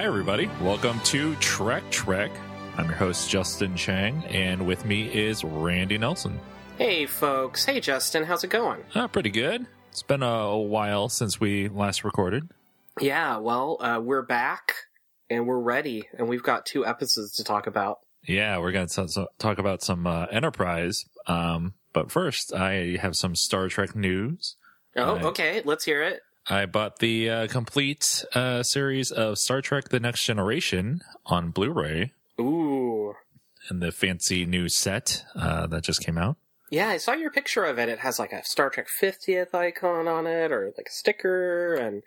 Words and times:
Hi, 0.00 0.06
everybody. 0.06 0.48
Welcome 0.62 0.98
to 1.00 1.34
Trek 1.36 1.82
Trek. 1.90 2.30
I'm 2.78 2.86
your 2.86 2.94
host, 2.94 3.28
Justin 3.28 3.76
Chang, 3.76 4.24
and 4.30 4.66
with 4.66 4.86
me 4.86 5.02
is 5.02 5.44
Randy 5.44 5.98
Nelson. 5.98 6.40
Hey, 6.78 7.04
folks. 7.04 7.66
Hey, 7.66 7.80
Justin. 7.80 8.24
How's 8.24 8.42
it 8.42 8.48
going? 8.48 8.82
Uh, 8.94 9.08
pretty 9.08 9.28
good. 9.28 9.66
It's 9.90 10.02
been 10.02 10.22
a, 10.22 10.26
a 10.26 10.58
while 10.58 11.10
since 11.10 11.38
we 11.38 11.68
last 11.68 12.02
recorded. 12.02 12.48
Yeah, 12.98 13.36
well, 13.36 13.76
uh, 13.78 14.00
we're 14.02 14.22
back 14.22 14.72
and 15.28 15.46
we're 15.46 15.60
ready, 15.60 16.08
and 16.16 16.30
we've 16.30 16.42
got 16.42 16.64
two 16.64 16.86
episodes 16.86 17.32
to 17.34 17.44
talk 17.44 17.66
about. 17.66 17.98
Yeah, 18.26 18.56
we're 18.56 18.72
going 18.72 18.88
to 18.88 19.26
talk 19.38 19.58
about 19.58 19.82
some 19.82 20.06
uh, 20.06 20.24
Enterprise. 20.30 21.04
Um, 21.26 21.74
but 21.92 22.10
first, 22.10 22.54
I 22.54 22.96
have 23.02 23.16
some 23.16 23.36
Star 23.36 23.68
Trek 23.68 23.94
news. 23.94 24.56
Oh, 24.96 25.16
I- 25.16 25.22
okay. 25.24 25.60
Let's 25.62 25.84
hear 25.84 26.02
it. 26.02 26.22
I 26.48 26.66
bought 26.66 26.98
the 26.98 27.30
uh, 27.30 27.46
complete 27.48 28.24
uh, 28.34 28.62
series 28.62 29.10
of 29.10 29.38
Star 29.38 29.60
Trek 29.60 29.88
The 29.90 30.00
Next 30.00 30.24
Generation 30.24 31.00
on 31.26 31.50
Blu 31.50 31.70
ray 31.70 32.12
Ooh. 32.40 33.14
and 33.68 33.82
the 33.82 33.92
fancy 33.92 34.44
new 34.46 34.68
set 34.68 35.24
uh, 35.36 35.66
that 35.68 35.84
just 35.84 36.04
came 36.04 36.18
out. 36.18 36.36
Yeah, 36.70 36.88
I 36.88 36.98
saw 36.98 37.12
your 37.12 37.30
picture 37.30 37.64
of 37.64 37.78
it. 37.78 37.88
It 37.88 37.98
has 37.98 38.18
like 38.18 38.32
a 38.32 38.44
Star 38.44 38.70
Trek 38.70 38.86
50th 39.00 39.54
icon 39.54 40.06
on 40.06 40.26
it, 40.26 40.52
or 40.52 40.72
like 40.76 40.86
a 40.88 40.92
sticker, 40.92 41.74
and 41.74 42.02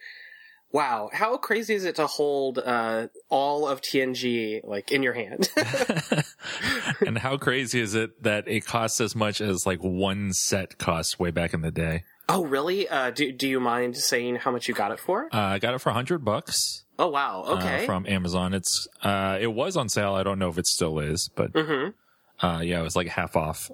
wow, 0.72 1.10
how 1.14 1.38
crazy 1.38 1.76
is 1.76 1.84
it 1.84 1.96
to 1.98 2.08
hold 2.08 2.60
uh, 2.60 3.08
all 3.30 3.68
of 3.68 3.82
TNG 3.82 4.62
like 4.64 4.92
in 4.92 5.04
your 5.04 5.14
hand? 5.14 5.50
and 7.06 7.18
how 7.18 7.38
crazy 7.38 7.82
is 7.82 7.94
it 7.94 8.24
that 8.24 8.48
it 8.48 8.66
costs 8.66 9.02
as 9.02 9.16
much 9.16 9.42
as 9.42 9.66
like 9.66 9.80
one 9.80 10.34
set 10.34 10.78
cost 10.78 11.20
way 11.20 11.30
back 11.32 11.54
in 11.54 11.62
the 11.62 11.72
day? 11.72 12.04
Oh, 12.34 12.46
really? 12.46 12.88
Uh, 12.88 13.12
do 13.12 13.32
Do 13.32 13.48
you 13.48 13.60
mind 13.60 13.98
saying 13.98 14.38
how 14.38 14.52
much 14.52 14.68
you 14.68 14.74
got 14.74 14.92
it 14.92 15.00
for? 15.00 15.26
Uh, 15.34 15.38
I 15.38 15.60
got 15.60 15.74
it 15.74 15.80
for 15.80 15.90
a 15.90 15.94
hundred 15.94 16.26
bucks. 16.26 16.84
Oh, 17.00 17.10
wow. 17.10 17.44
uh, 17.48 17.56
Okay. 17.56 17.86
from 17.86 18.06
Amazon. 18.06 18.54
It's 18.54 18.88
uh, 19.02 19.38
it 19.42 19.54
was 19.54 19.76
on 19.78 19.90
sale. 19.90 20.14
I 20.14 20.24
don't 20.24 20.40
know 20.40 20.50
if 20.50 20.58
it 20.58 20.68
still 20.68 21.00
is, 21.00 21.30
but 21.36 21.54
mm-hmm. 21.54 22.46
uh, 22.46 22.60
yeah, 22.62 22.80
it 22.80 22.84
was 22.84 22.96
like 22.96 23.08
half 23.08 23.36
off. 23.36 23.72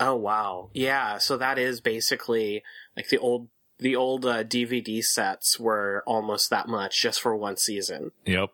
Oh 0.00 0.16
wow. 0.16 0.70
Yeah, 0.72 1.18
so 1.18 1.36
that 1.36 1.58
is 1.58 1.80
basically 1.80 2.62
like 2.96 3.08
the 3.08 3.18
old 3.18 3.48
the 3.78 3.96
old 3.96 4.26
uh, 4.26 4.44
DVD 4.44 5.02
sets 5.02 5.58
were 5.58 6.02
almost 6.06 6.50
that 6.50 6.68
much 6.68 7.00
just 7.00 7.20
for 7.20 7.36
one 7.36 7.56
season. 7.56 8.12
Yep. 8.26 8.50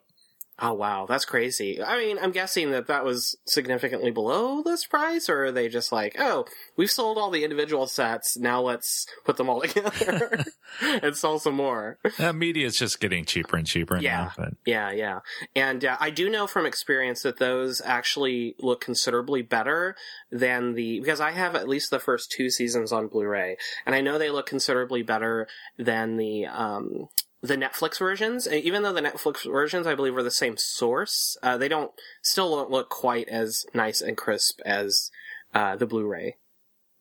Oh 0.59 0.73
wow, 0.73 1.05
that's 1.07 1.27
crazy. 1.27 1.83
I 1.83 1.99
mean, 1.99 2.19
I'm 2.19 2.31
guessing 2.31 2.71
that 2.71 2.87
that 2.87 3.05
was 3.05 3.37
significantly 3.45 4.11
below 4.11 4.63
this 4.63 4.87
price 4.87 5.29
or 5.29 5.45
are 5.45 5.53
they 5.53 5.69
just 5.69 5.93
like, 5.93 6.17
"Oh, 6.19 6.47
we've 6.79 6.91
sold 6.91 7.19
all 7.19 7.31
the 7.31 7.45
individual 7.45 7.87
sets, 7.87 8.39
now 8.39 8.63
let's 8.63 9.07
put 9.25 9.37
them 9.37 9.51
all 9.51 9.61
together 9.63 10.45
and 10.81 11.15
sell 11.15 11.39
some 11.39 11.55
more." 11.55 11.99
Uh, 12.19 12.33
media 12.33 12.67
is 12.67 12.79
just 12.79 13.01
getting 13.01 13.27
cheaper 13.27 13.59
and 13.59 13.67
cheaper. 13.67 13.99
Yeah. 13.99 14.17
Now, 14.17 14.33
but 14.37 14.55
Yeah, 14.65 14.91
yeah. 14.93 15.21
And 15.55 15.85
uh, 15.85 15.99
I 16.01 16.09
do 16.09 16.31
know 16.31 16.47
from 16.47 16.65
experience 16.65 17.21
that 17.23 17.39
those 17.39 17.83
actually 17.85 18.55
look 18.59 18.81
considerably 18.81 19.43
better 19.43 19.95
than 20.31 20.73
the 20.73 21.01
because 21.01 21.21
I 21.21 21.33
have 21.33 21.55
at 21.55 21.69
least 21.69 21.91
the 21.91 22.01
first 22.01 22.31
two 22.31 22.49
seasons 22.49 22.93
on 22.93 23.09
Blu-ray, 23.09 23.59
and 23.85 23.95
I 23.95 24.01
know 24.01 24.17
they 24.17 24.31
look 24.31 24.47
considerably 24.47 25.03
better 25.03 25.49
than 25.77 26.17
the 26.17 26.47
um 26.47 27.09
the 27.43 27.57
Netflix 27.57 27.99
versions. 27.99 28.49
Even 28.49 28.83
though 28.83 28.93
the 28.93 29.01
Netflix 29.03 29.51
versions, 29.51 29.87
I 29.87 29.95
believe, 29.95 30.17
are 30.17 30.23
the 30.23 30.31
same 30.31 30.57
source, 30.57 31.37
uh, 31.43 31.57
they 31.57 31.69
don't 31.69 31.93
still 32.23 32.57
don't 32.57 32.71
look 32.71 32.89
quite 32.89 33.29
as 33.29 33.65
nice 33.75 34.01
and 34.01 34.17
crisp 34.17 34.61
as 34.65 35.11
uh, 35.55 35.77
the 35.77 35.87
Blu-ray. 35.87 36.37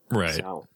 right. 0.09 0.35
So 0.35 0.67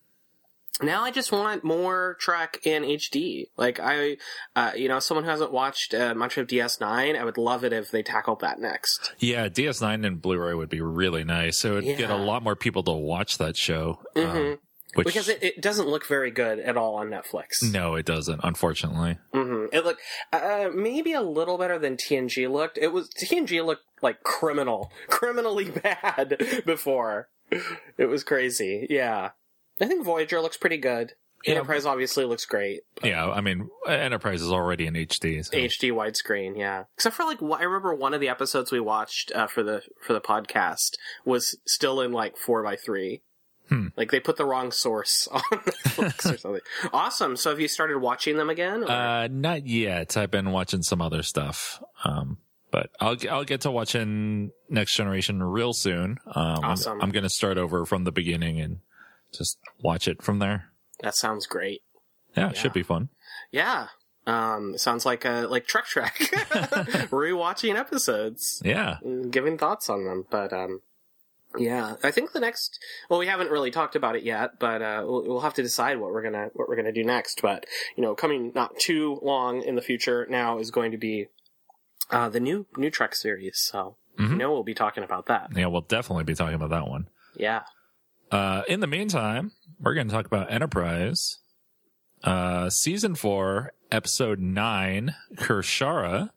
now 0.82 1.04
I 1.04 1.12
just 1.12 1.32
want 1.32 1.64
more 1.66 2.16
Trek 2.22 2.60
in 2.64 2.84
HD. 2.84 3.48
Like 3.58 3.80
I, 3.82 4.16
uh, 4.56 4.72
you 4.78 4.88
know, 4.88 5.00
someone 5.00 5.26
who 5.26 5.30
hasn't 5.30 5.52
watched 5.52 5.94
uh, 5.94 6.16
much 6.16 6.38
of 6.38 6.48
DS9, 6.48 7.20
I 7.20 7.24
would 7.26 7.38
love 7.38 7.66
it 7.66 7.74
if 7.74 7.92
they 7.92 8.02
tackled 8.02 8.40
that 8.40 8.60
next. 8.60 9.14
Yeah, 9.20 9.50
DS9 9.50 10.06
and 10.06 10.22
Blu-ray 10.22 10.54
would 10.54 10.70
be 10.70 10.80
really 10.82 11.26
nice. 11.26 11.66
It 11.66 11.72
would 11.72 11.84
get 11.84 12.10
a 12.10 12.16
lot 12.16 12.44
more 12.44 12.56
people 12.56 12.84
to 12.84 12.94
watch 12.94 13.38
that 13.40 13.58
show. 13.58 14.00
Mhm. 14.16 14.54
Um, 14.54 14.60
which 14.96 15.06
because 15.08 15.30
it, 15.30 15.44
it 15.44 15.62
doesn't 15.62 15.88
look 15.88 16.06
very 16.08 16.32
good 16.32 16.60
at 16.60 16.78
all 16.78 16.96
on 16.96 17.10
Netflix. 17.10 17.62
no, 17.62 17.96
it 17.96 18.06
doesn't. 18.06 18.40
Unfortunately. 18.44 19.18
hmm 19.34 19.66
It 19.72 19.86
looked 19.86 20.02
uh, 20.34 20.70
maybe 20.74 21.14
a 21.14 21.22
little 21.22 21.58
better 21.58 21.78
than 21.78 21.96
TNG 21.98 22.50
looked. 22.50 22.78
It 22.78 22.90
was 22.94 23.10
TNG 23.10 23.64
looked 23.66 23.84
like 24.02 24.24
criminal, 24.24 24.92
criminally 25.08 25.70
bad 25.70 26.64
before. 26.66 27.30
It 27.98 28.06
was 28.06 28.24
crazy. 28.24 28.88
Yeah, 28.90 29.32
I 29.82 29.86
think 29.86 30.04
Voyager 30.06 30.42
looks 30.42 30.58
pretty 30.58 30.78
good. 30.78 31.14
Yeah. 31.46 31.54
Enterprise 31.54 31.86
obviously 31.86 32.26
looks 32.26 32.46
great. 32.46 32.82
Yeah, 33.02 33.30
I 33.30 33.40
mean, 33.40 33.70
Enterprise 33.88 34.42
is 34.42 34.52
already 34.52 34.86
in 34.88 34.94
HD. 34.96 35.46
So. 35.46 35.56
HD 35.56 35.92
widescreen, 35.94 36.58
yeah. 36.58 36.84
Except 36.96 37.16
for 37.16 37.24
like, 37.24 37.42
I 37.42 37.64
remember 37.64 37.96
one 37.96 38.14
of 38.14 38.20
the 38.20 38.28
episodes 38.28 38.74
we 38.74 38.82
watched 38.82 39.32
uh, 39.34 39.48
for 39.48 39.64
the 39.64 39.82
for 40.02 40.12
the 40.12 40.20
podcast 40.20 40.96
was 41.24 41.58
still 41.66 42.02
in 42.02 42.12
like 42.12 42.36
four 42.38 42.62
by 42.62 42.76
three. 42.76 43.22
Hmm. 43.70 43.88
Like 43.96 44.12
they 44.12 44.20
put 44.20 44.36
the 44.38 44.46
wrong 44.46 44.72
source 44.72 45.28
on 45.32 45.42
Netflix 45.42 46.34
or 46.34 46.38
something. 46.40 46.62
Awesome. 46.92 47.38
So 47.38 47.52
have 47.52 47.60
you 47.60 47.68
started 47.68 48.00
watching 48.00 48.36
them 48.38 48.50
again? 48.50 48.84
or- 48.84 48.92
Uh, 48.92 49.28
not 49.32 49.66
yet. 49.68 50.18
I've 50.18 50.32
been 50.32 50.52
watching 50.52 50.82
some 50.82 51.02
other 51.02 51.22
stuff. 51.24 51.82
Um, 52.04 52.38
but 52.72 52.90
I'll 53.00 53.16
I'll 53.30 53.44
get 53.46 53.62
to 53.62 53.72
watching 53.72 54.52
Next 54.70 54.96
Generation 54.96 55.42
real 55.42 55.74
soon. 55.74 56.18
Um, 56.28 56.36
I'm- 56.36 56.64
Awesome. 56.66 57.02
I'm, 57.02 57.10
going 57.12 57.24
to 57.24 57.30
start 57.30 57.58
over 57.58 57.86
from 57.86 58.04
the 58.04 58.12
beginning 58.12 58.60
and 58.60 58.80
just 59.34 59.58
watch 59.84 60.08
it 60.08 60.22
from 60.22 60.40
there. 60.40 60.72
that 61.02 61.16
sounds 61.16 61.46
great. 61.48 61.82
Yeah, 62.38 62.50
it 62.50 62.58
should 62.58 62.74
be 62.74 62.84
fun. 62.84 63.10
Yeah. 63.52 63.88
Um, 64.28 64.78
sounds 64.78 65.06
like 65.06 65.26
a 65.26 65.48
like 65.50 65.66
Trek 65.66 65.86
Trek 65.86 66.16
rewatching 67.10 67.76
episodes, 67.76 68.62
Yeah. 68.64 68.98
giving 69.30 69.58
thoughts 69.58 69.90
on 69.90 70.06
them. 70.06 70.26
But 70.30 70.54
um, 70.54 70.82
yeah, 71.58 71.96
I 72.04 72.12
think 72.12 72.32
the 72.32 72.40
next. 72.40 72.80
Well, 73.10 73.20
we 73.20 73.28
haven't 73.28 73.50
really 73.50 73.72
talked 73.72 73.96
about 73.96 74.16
it 74.16 74.24
yet, 74.24 74.60
but 74.60 74.82
uh, 74.82 75.04
we'll, 75.06 75.24
we'll 75.26 75.40
have 75.42 75.54
to 75.56 75.64
decide 75.64 76.00
what 76.00 76.12
we're 76.12 76.22
gonna 76.24 76.50
what 76.54 76.68
we're 76.70 76.76
gonna 76.76 76.92
do 76.92 77.04
next. 77.04 77.42
But 77.42 77.66
you 77.98 78.04
know, 78.04 78.14
coming 78.16 78.52
not 78.54 78.78
too 78.78 79.20
long 79.24 79.64
in 79.64 79.76
the 79.76 79.82
future 79.82 80.28
now 80.30 80.60
is 80.60 80.70
going 80.72 80.92
to 80.92 80.98
be 80.98 81.28
uh, 82.12 82.30
the 82.30 82.40
new 82.40 82.66
new 82.78 82.90
Trek 82.92 83.16
series. 83.16 83.58
So 83.60 83.96
Mhm. 84.20 84.32
you 84.32 84.36
know, 84.38 84.52
we'll 84.52 84.64
be 84.64 84.74
talking 84.74 85.04
about 85.04 85.26
that. 85.28 85.50
Yeah, 85.56 85.68
we'll 85.68 85.82
definitely 85.82 86.26
be 86.26 86.36
talking 86.36 86.56
about 86.56 86.70
that 86.72 86.88
one. 86.88 87.08
Yeah. 87.36 87.62
Uh, 88.32 88.62
in 88.68 88.80
the 88.82 88.88
meantime, 88.88 89.54
we're 89.80 89.94
going 89.96 90.08
to 90.08 90.14
talk 90.14 90.26
about 90.28 90.52
Enterprise. 90.52 91.38
Uh, 92.24 92.70
season 92.70 93.16
four, 93.16 93.72
episode 93.92 94.40
nine, 94.40 95.16
Kir'Shara. 95.36 96.30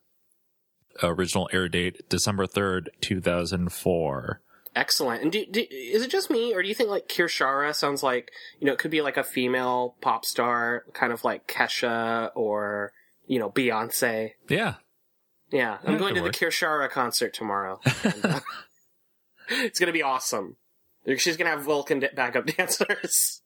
Original 1.03 1.51
air 1.53 1.69
date 1.69 2.09
December 2.09 2.47
3rd, 2.47 2.89
2004. 3.01 4.41
Excellent. 4.75 5.22
And 5.22 5.31
do, 5.31 5.44
do, 5.44 5.65
is 5.71 6.03
it 6.03 6.10
just 6.10 6.31
me, 6.31 6.55
or 6.55 6.62
do 6.62 6.69
you 6.69 6.75
think 6.75 6.88
like 6.88 7.06
Kir'Shara 7.09 7.75
sounds 7.75 8.03
like 8.03 8.31
you 8.59 8.66
know 8.66 8.72
it 8.72 8.78
could 8.78 8.91
be 8.91 9.03
like 9.03 9.16
a 9.19 9.25
female 9.25 9.97
pop 10.00 10.25
star, 10.25 10.84
kind 10.94 11.12
of 11.12 11.25
like 11.25 11.47
Kesha 11.47 12.31
or 12.34 12.93
you 13.27 13.38
know 13.38 13.50
Beyonce? 13.50 14.31
Yeah. 14.49 14.75
Yeah, 15.50 15.77
I'm 15.84 15.93
Yeah, 15.94 15.99
going 15.99 16.15
to 16.15 16.22
work. 16.22 16.33
the 16.33 16.47
Kir'Shara 16.47 16.88
concert 16.88 17.34
tomorrow. 17.34 17.81
And, 18.03 18.25
uh, 18.25 18.41
it's 19.50 19.78
gonna 19.78 19.93
be 19.93 20.03
awesome. 20.03 20.56
She's 21.19 21.37
gonna 21.37 21.50
have 21.50 21.62
Vulcan 21.65 22.03
backup 22.15 22.47
dancers. 22.56 23.43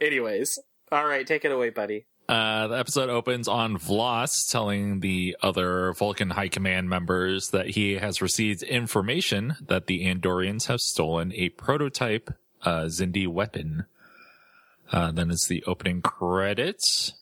Anyways, 0.00 0.58
all 0.92 1.06
right, 1.06 1.26
take 1.26 1.44
it 1.44 1.50
away, 1.50 1.70
buddy. 1.70 2.06
Uh, 2.32 2.66
the 2.68 2.78
episode 2.78 3.10
opens 3.10 3.46
on 3.46 3.76
V'Las 3.76 4.50
telling 4.50 5.00
the 5.00 5.36
other 5.42 5.92
Vulcan 5.92 6.30
High 6.30 6.48
Command 6.48 6.88
members 6.88 7.50
that 7.50 7.66
he 7.66 7.96
has 7.96 8.22
received 8.22 8.62
information 8.62 9.56
that 9.60 9.86
the 9.86 10.06
Andorians 10.06 10.68
have 10.68 10.80
stolen 10.80 11.30
a 11.34 11.50
prototype 11.50 12.32
uh, 12.62 12.84
Xindi 12.84 13.28
weapon. 13.28 13.84
Uh, 14.90 15.12
then 15.12 15.30
it's 15.30 15.46
the 15.46 15.62
opening 15.66 16.00
credits. 16.00 17.12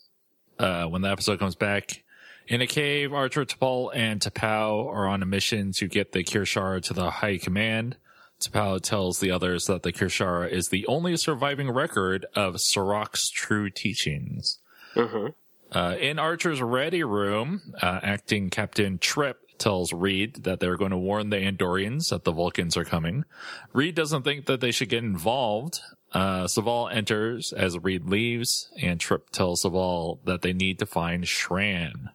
Uh, 0.61 0.85
when 0.85 1.02
the 1.02 1.11
episode 1.11 1.40
comes 1.40 1.56
back 1.56 2.05
in 2.46 2.61
a 2.61 2.69
cave, 2.69 3.12
Archer, 3.12 3.44
T'Pol, 3.44 3.90
and 3.93 4.20
T'Pau 4.20 4.87
are 4.87 5.08
on 5.08 5.25
a 5.25 5.26
mission 5.26 5.73
to 5.73 5.88
get 5.88 6.12
the 6.12 6.23
Kir'Shara 6.23 6.85
to 6.85 6.94
the 6.94 7.11
High 7.11 7.38
Command. 7.38 7.96
T'Pau 8.40 8.81
tells 8.81 9.19
the 9.19 9.32
others 9.32 9.64
that 9.64 9.82
the 9.82 9.93
Kir'Shara 9.93 10.49
is 10.49 10.69
the 10.69 10.87
only 10.87 11.17
surviving 11.17 11.69
record 11.69 12.26
of 12.37 12.61
Surak's 12.61 13.29
true 13.29 13.70
teachings. 13.70 14.60
Hmm 14.94 15.28
Uh, 15.72 15.96
in 16.00 16.19
Archer's 16.19 16.60
ready 16.60 17.04
room, 17.04 17.75
uh, 17.81 18.00
acting 18.02 18.50
Captain 18.50 18.98
Trip 18.98 19.38
tells 19.58 19.92
Reed 19.92 20.42
that 20.44 20.58
they're 20.58 20.76
going 20.76 20.90
to 20.90 20.96
warn 20.96 21.31
the 21.31 21.37
Andorians 21.37 22.08
that 22.10 22.25
the 22.25 22.32
Vulcans 22.32 22.76
are 22.76 22.84
coming. 22.84 23.25
Reed 23.72 23.94
doesn't 23.94 24.22
think 24.22 24.46
that 24.46 24.60
they 24.60 24.72
should 24.72 24.88
get 24.88 25.04
involved. 25.04 25.81
Uh, 26.12 26.44
Soval 26.44 26.92
enters 26.92 27.52
as 27.52 27.78
Reed 27.78 28.06
leaves, 28.06 28.69
and 28.81 28.98
Trip 28.98 29.31
tells 29.31 29.62
Soval 29.62 30.19
that 30.25 30.42
they 30.42 30.52
need 30.52 30.78
to 30.81 30.87
find 30.87 31.25
Shran. 31.25 32.10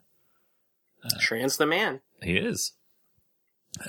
Shran's 1.19 1.57
the 1.57 1.67
man. 1.67 2.01
He 2.21 2.37
is. 2.37 2.73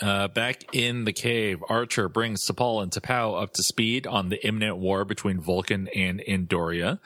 Uh, 0.01 0.27
back 0.29 0.75
in 0.75 1.05
the 1.05 1.13
cave, 1.13 1.63
Archer 1.69 2.09
brings 2.09 2.45
T'Pol 2.45 2.83
and 2.83 2.91
T'Pau 2.91 3.41
up 3.41 3.53
to 3.55 3.63
speed 3.63 4.07
on 4.07 4.29
the 4.29 4.47
imminent 4.47 4.79
war 4.79 5.05
between 5.05 5.41
Vulcan 5.41 5.89
and 5.95 6.21
Andoria. 6.29 6.99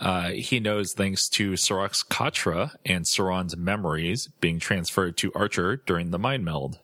Uh, 0.00 0.30
he 0.30 0.58
knows 0.58 0.92
thanks 0.92 1.28
to 1.28 1.52
Surak's 1.52 2.02
Katra 2.02 2.74
and 2.84 3.06
Syrran's 3.06 3.56
memories 3.56 4.28
being 4.40 4.58
transferred 4.58 5.16
to 5.18 5.32
Archer 5.34 5.76
during 5.76 6.10
the 6.10 6.18
mind 6.18 6.44
meld. 6.44 6.80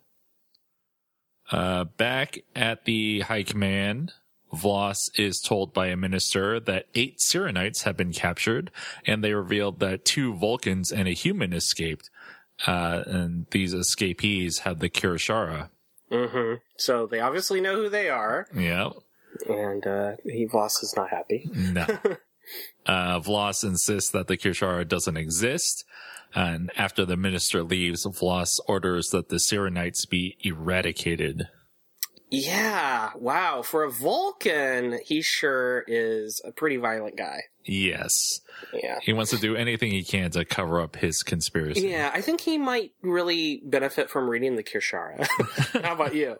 Uh, 1.51 1.83
back 1.83 2.39
at 2.55 2.85
the 2.85 3.19
High 3.21 3.43
Command, 3.43 4.13
V'Las 4.53 5.09
is 5.15 5.39
told 5.39 5.73
by 5.73 5.87
a 5.87 5.97
minister 5.97 6.59
that 6.59 6.87
eight 6.95 7.19
Syrrannites 7.19 7.83
have 7.83 7.97
been 7.97 8.13
captured, 8.13 8.71
and 9.05 9.23
they 9.23 9.33
revealed 9.33 9.79
that 9.79 10.05
two 10.05 10.33
Vulcans 10.33 10.91
and 10.91 11.07
a 11.07 11.13
human 11.13 11.53
escaped. 11.53 12.09
Uh, 12.67 13.03
and 13.07 13.45
these 13.51 13.73
escapees 13.73 14.59
have 14.59 14.79
the 14.79 14.89
Kir'Shara. 14.89 15.69
Mm-hmm. 16.11 16.55
So 16.77 17.07
they 17.07 17.19
obviously 17.19 17.61
know 17.61 17.75
who 17.75 17.89
they 17.89 18.09
are, 18.09 18.47
Yeah. 18.53 18.89
and 19.47 19.85
uh, 19.87 20.11
he 20.23 20.45
V'Las 20.45 20.83
is 20.83 20.93
not 20.95 21.09
happy. 21.09 21.49
No. 21.53 21.85
uh, 22.85 23.19
insists 23.63 24.11
that 24.11 24.27
the 24.27 24.37
Kir'Shara 24.37 24.87
doesn't 24.87 25.17
exist. 25.17 25.85
And 26.33 26.71
after 26.77 27.05
the 27.05 27.17
minister 27.17 27.63
leaves, 27.63 28.05
V'Las 28.05 28.59
orders 28.67 29.09
that 29.09 29.29
the 29.29 29.37
Syrrannites 29.37 30.05
be 30.09 30.37
eradicated. 30.41 31.47
Yeah, 32.31 33.11
wow. 33.15 33.61
For 33.61 33.83
a 33.83 33.91
Vulcan, 33.91 34.99
he 35.05 35.21
sure 35.21 35.83
is 35.85 36.41
a 36.45 36.51
pretty 36.53 36.77
violent 36.77 37.17
guy. 37.17 37.41
Yes. 37.65 38.39
Yeah. 38.73 38.99
He 39.01 39.11
wants 39.11 39.31
to 39.31 39.37
do 39.37 39.55
anything 39.57 39.91
he 39.91 40.03
can 40.03 40.31
to 40.31 40.45
cover 40.45 40.79
up 40.79 40.95
his 40.95 41.23
conspiracy. 41.23 41.89
Yeah, 41.89 42.09
I 42.13 42.21
think 42.21 42.39
he 42.41 42.57
might 42.57 42.93
really 43.01 43.61
benefit 43.65 44.09
from 44.09 44.29
reading 44.29 44.55
the 44.55 44.63
Kir'Shara. 44.63 45.27
How 45.83 45.93
about 45.93 46.15
you? 46.15 46.37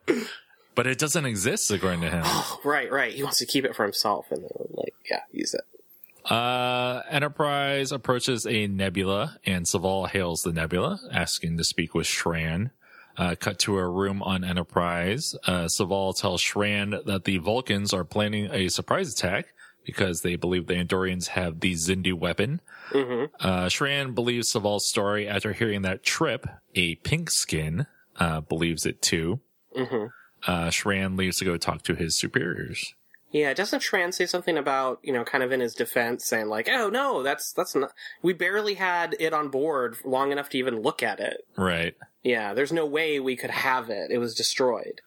But 0.76 0.88
it 0.88 0.98
doesn't 0.98 1.26
exist, 1.26 1.70
according 1.70 2.02
to 2.02 2.10
him. 2.10 2.24
Oh, 2.26 2.60
right, 2.64 2.90
right. 2.90 3.14
He 3.14 3.22
wants 3.24 3.40
to 3.40 3.46
keep 3.46 3.66
it 3.66 3.76
for 3.76 3.84
himself 3.84 4.28
and 4.32 4.44
then, 4.44 4.68
like, 4.72 4.96
yeah, 5.10 5.20
use 5.32 5.54
it. 5.54 6.32
Uh, 6.32 7.02
Enterprise 7.10 7.92
approaches 7.92 8.46
a 8.48 8.68
nebula, 8.68 9.38
and 9.46 9.66
Soval 9.66 10.08
hails 10.08 10.44
the 10.44 10.54
nebula, 10.54 11.00
asking 11.12 11.58
to 11.58 11.64
speak 11.66 11.94
with 11.94 12.08
Shran. 12.08 12.72
Uh, 13.18 13.36
cut 13.40 13.60
to 13.60 13.78
a 13.78 13.88
room 13.90 14.24
on 14.24 14.44
Enterprise. 14.44 15.36
Uh, 15.46 15.66
Soval 15.66 16.16
tells 16.16 16.42
Shran 16.42 17.04
that 17.06 17.26
the 17.26 17.38
Vulcans 17.40 17.94
are 17.94 18.04
planning 18.06 18.50
a 18.52 18.70
surprise 18.70 19.12
attack 19.14 19.54
because 19.86 20.22
they 20.22 20.36
believe 20.36 20.68
the 20.68 20.76
Andorians 20.76 21.28
have 21.30 21.60
the 21.60 21.74
Xindi 21.74 22.14
weapon. 22.14 22.62
hmm 22.92 23.26
Uh, 23.40 23.66
Shran 23.66 24.16
believes 24.16 24.52
Soval's 24.54 24.88
story 24.88 25.28
after 25.28 25.54
hearing 25.54 25.82
that 25.82 26.04
Trip, 26.04 26.48
a 26.76 26.96
pink 26.96 27.30
skin, 27.32 27.86
uh, 28.18 28.42
believes 28.42 28.86
it 28.86 29.02
too. 29.02 29.40
hmm 29.76 30.06
Uh, 30.48 30.68
Shran 30.70 31.18
leaves 31.18 31.38
to 31.38 31.46
go 31.46 31.58
talk 31.58 31.84
to 31.84 31.96
his 31.96 32.18
superiors. 32.18 32.94
Yeah, 33.32 33.54
doesn't 33.54 33.82
Shran 33.82 34.14
say 34.14 34.26
something 34.26 34.58
about, 34.58 35.00
you 35.04 35.14
know, 35.14 35.24
kind 35.24 35.44
of 35.44 35.52
in 35.52 35.62
his 35.62 35.74
defense 35.74 36.26
saying 36.26 36.48
like, 36.48 36.68
oh 36.70 36.90
no, 36.90 37.24
that's, 37.24 37.54
that's 37.54 37.74
not, 37.76 37.92
we 38.22 38.34
barely 38.34 38.74
had 38.74 39.16
it 39.20 39.34
on 39.34 39.48
board 39.48 39.96
long 40.04 40.32
enough 40.32 40.50
to 40.50 40.58
even 40.58 40.82
look 40.82 41.02
at 41.02 41.20
it. 41.20 41.38
Right. 41.56 41.96
Yeah, 42.24 42.54
there's 42.54 42.74
no 42.74 42.86
way 42.86 43.20
we 43.20 43.38
could 43.38 43.50
have 43.50 43.90
it. 43.90 44.12
It 44.12 44.18
was 44.18 44.36
destroyed. 44.36 45.02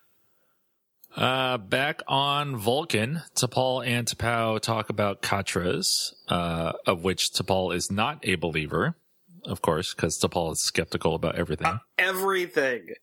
Uh, 1.16 1.58
back 1.58 2.00
on 2.08 2.56
Vulcan, 2.56 3.22
T'Pol 3.36 3.86
and 3.86 4.06
T'Pau 4.06 4.58
talk 4.58 4.88
about 4.88 5.22
Katras, 5.22 6.12
uh, 6.28 6.72
of 6.86 7.04
which 7.04 7.30
T'Pol 7.30 7.74
is 7.74 7.90
not 7.90 8.18
a 8.26 8.34
believer, 8.34 8.96
of 9.44 9.62
course, 9.62 9.94
because 9.94 10.18
T'Pol 10.18 10.52
is 10.52 10.64
skeptical 10.64 11.14
about 11.14 11.36
everything. 11.36 11.78
Everything. 11.98 12.94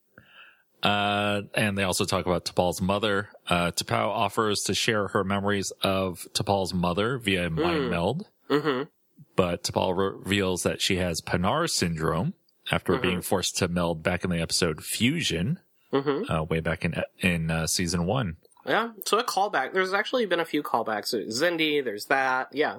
Uh, 0.83 1.42
and 1.54 1.78
they 1.78 1.83
also 1.83 2.06
talk 2.06 2.25
about 2.25 2.45
T'Pol's 2.45 2.81
mother. 2.81 3.30
Uh, 3.48 3.72
T'Pau 3.72 4.07
offers 4.07 4.62
to 4.63 4.74
share 4.74 5.10
her 5.10 5.24
memories 5.24 5.72
of 5.83 6.28
T'Pol's 6.33 6.74
mother 6.74 7.18
via 7.18 7.50
mind 7.50 7.89
meld, 7.89 8.28
hmm 8.50 8.83
but 9.36 9.63
T'Pol 9.63 9.95
reveals 10.25 10.63
that 10.63 10.81
she 10.81 10.98
has 10.98 11.22
Pa'nar 11.22 11.69
syndrome 11.69 12.33
after 12.72 12.98
being 12.98 13.22
forced 13.22 13.57
to 13.57 13.68
meld 13.68 14.04
back 14.04 14.24
in 14.24 14.30
the 14.30 14.39
episode 14.42 14.83
Fusion, 14.83 15.60
hmm 15.92 16.24
uh, 16.30 16.44
way 16.44 16.60
back 16.60 16.84
in, 16.84 16.95
in, 17.19 17.50
uh, 17.51 17.68
season 17.68 18.06
one. 18.06 18.38
Yeah, 18.66 18.92
so 19.06 19.18
a 19.18 19.24
callback. 19.24 19.74
There's 19.74 19.94
actually 19.94 20.25
been 20.25 20.39
a 20.39 20.45
few 20.45 20.62
callbacks. 20.63 21.12
There's 21.12 21.42
Xindi, 21.42 21.84
there's 21.84 22.06
that. 22.06 22.50
Yeah. 22.54 22.77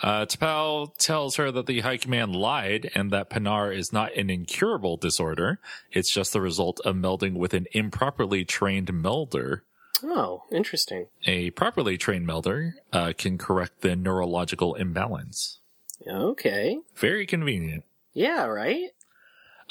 Uh, 0.00 0.26
T'Pau 0.26 0.94
tells 0.98 1.36
her 1.36 1.50
that 1.50 1.66
the 1.66 1.80
High 1.80 1.96
Command 1.96 2.34
lied 2.34 2.90
and 2.94 3.10
that 3.10 3.30
Pa'nar 3.30 3.74
is 3.74 3.92
not 3.92 4.14
an 4.16 4.28
incurable 4.30 4.96
disorder. 4.96 5.58
It's 5.92 6.12
just 6.12 6.32
the 6.32 6.40
result 6.40 6.80
of 6.84 6.96
melding 6.96 7.34
with 7.34 7.54
an 7.54 7.66
improperly 7.72 8.44
trained 8.44 8.92
melder. 8.92 9.64
Oh, 10.02 10.42
interesting. 10.52 11.06
A 11.24 11.50
properly 11.50 11.96
trained 11.96 12.26
melder 12.26 12.74
uh, 12.92 13.12
can 13.16 13.38
correct 13.38 13.80
the 13.80 13.96
neurological 13.96 14.74
imbalance. 14.74 15.60
Okay. 16.06 16.78
Very 16.96 17.26
convenient. 17.26 17.84
Yeah, 18.12 18.44
right? 18.44 18.90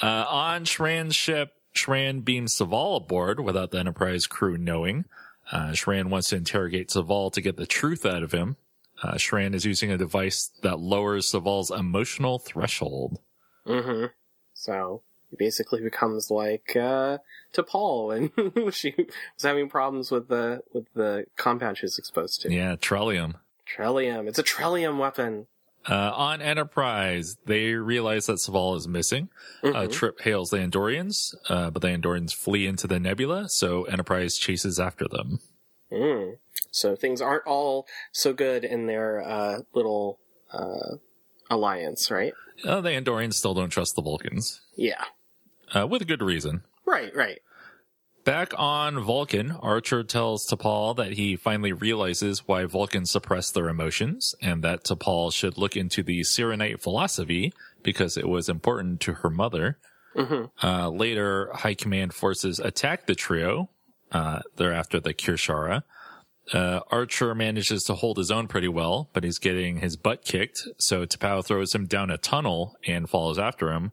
Uh, 0.01 0.25
on 0.27 0.65
Shran's 0.65 1.15
ship, 1.15 1.53
Shran 1.75 2.23
beams 2.23 2.57
Soval 2.57 2.97
aboard 2.97 3.39
without 3.39 3.71
the 3.71 3.79
Enterprise 3.79 4.25
crew 4.25 4.57
knowing. 4.57 5.05
Uh, 5.51 5.71
Shran 5.71 6.05
wants 6.05 6.29
to 6.29 6.37
interrogate 6.37 6.89
Soval 6.89 7.31
to 7.33 7.41
get 7.41 7.57
the 7.57 7.65
truth 7.65 8.05
out 8.05 8.23
of 8.23 8.31
him. 8.31 8.55
Uh, 9.03 9.15
Shran 9.15 9.53
is 9.53 9.65
using 9.65 9.91
a 9.91 9.97
device 9.97 10.49
that 10.63 10.79
lowers 10.79 11.29
Soval's 11.29 11.69
emotional 11.71 12.39
threshold. 12.39 13.19
hmm 13.67 14.05
So 14.53 15.01
he 15.29 15.35
basically 15.37 15.81
becomes 15.81 16.31
like 16.31 16.75
uh 16.75 17.17
T'Pol 17.53 18.15
and 18.15 18.73
she 18.73 18.93
was 18.97 19.43
having 19.43 19.67
problems 19.69 20.09
with 20.09 20.29
the 20.29 20.61
with 20.73 20.85
the 20.93 21.25
compound 21.37 21.77
she 21.77 21.85
was 21.85 21.99
exposed 21.99 22.41
to. 22.41 22.51
Yeah, 22.53 22.75
Trellium. 22.77 23.35
Trellium. 23.67 24.27
It's 24.27 24.39
a 24.39 24.43
Trellium 24.43 24.97
weapon. 24.99 25.47
Uh, 25.89 26.13
on 26.15 26.41
Enterprise, 26.41 27.35
they 27.45 27.73
realize 27.73 28.27
that 28.27 28.37
Soval 28.37 28.77
is 28.77 28.87
missing. 28.87 29.27
Uh, 29.61 29.67
Mhm. 29.67 29.91
Trip 29.91 30.21
hails 30.21 30.49
the 30.49 30.57
Andorians, 30.57 31.35
uh, 31.49 31.71
but 31.71 31.81
the 31.81 31.89
Andorians 31.89 32.33
flee 32.33 32.65
into 32.67 32.87
the 32.87 33.01
nebula, 33.01 33.49
so 33.49 33.83
Enterprise 33.83 34.37
chases 34.37 34.79
after 34.79 35.09
them. 35.09 35.39
Mm. 35.91 36.37
So 36.73 36.95
things 36.95 37.21
aren't 37.21 37.45
all 37.45 37.85
so 38.11 38.33
good 38.33 38.63
in 38.65 38.87
their 38.87 39.21
uh 39.21 39.59
little 39.73 40.19
uh 40.51 40.97
alliance, 41.49 42.09
right? 42.11 42.33
Uh, 42.65 42.81
the 42.81 42.89
Andorians 42.89 43.35
still 43.35 43.53
don't 43.53 43.69
trust 43.69 43.95
the 43.95 44.01
Vulcans, 44.01 44.61
Yeah. 44.75 45.03
uh, 45.73 45.87
with 45.87 46.07
good 46.07 46.21
reason. 46.21 46.63
Right, 46.85 47.13
right. 47.15 47.39
Back 48.23 48.53
on 48.57 48.99
Vulcan, 49.03 49.51
Archer 49.51 50.03
tells 50.03 50.47
T'Pol 50.47 50.95
that 50.95 51.13
he 51.13 51.35
finally 51.35 51.73
realizes 51.73 52.47
why 52.47 52.63
Vulcans 52.65 53.11
suppress 53.11 53.51
their 53.51 53.67
emotions 53.67 54.33
and 54.41 54.63
that 54.63 54.83
T'Pol 54.85 55.33
should 55.33 55.57
look 55.57 55.75
into 55.75 56.03
the 56.03 56.23
Syrrannite 56.23 56.81
philosophy 56.81 57.51
because 57.81 58.15
it 58.15 58.29
was 58.29 58.47
important 58.47 59.01
to 59.01 59.13
her 59.15 59.29
mother. 59.29 59.77
hmm 60.15 60.45
Uh, 60.61 60.89
later, 60.89 61.51
High 61.53 61.73
Command 61.73 62.13
forces 62.13 62.59
attack 62.59 63.07
the 63.07 63.15
trio. 63.15 63.69
Uh, 64.11 64.39
they're 64.55 64.71
after 64.73 64.99
the 65.01 65.13
Kir'Shara. 65.13 65.83
Uh, 66.51 66.81
Archer 66.91 67.33
manages 67.33 67.83
to 67.85 67.93
hold 67.93 68.17
his 68.17 68.29
own 68.29 68.47
pretty 68.47 68.67
well, 68.67 69.09
but 69.13 69.23
he's 69.23 69.39
getting 69.39 69.77
his 69.77 69.95
butt 69.95 70.25
kicked. 70.25 70.67
So 70.77 71.05
T'Pau 71.05 71.45
throws 71.45 71.73
him 71.73 71.85
down 71.85 72.09
a 72.09 72.17
tunnel 72.17 72.75
and 72.85 73.09
follows 73.09 73.39
after 73.39 73.71
him, 73.71 73.91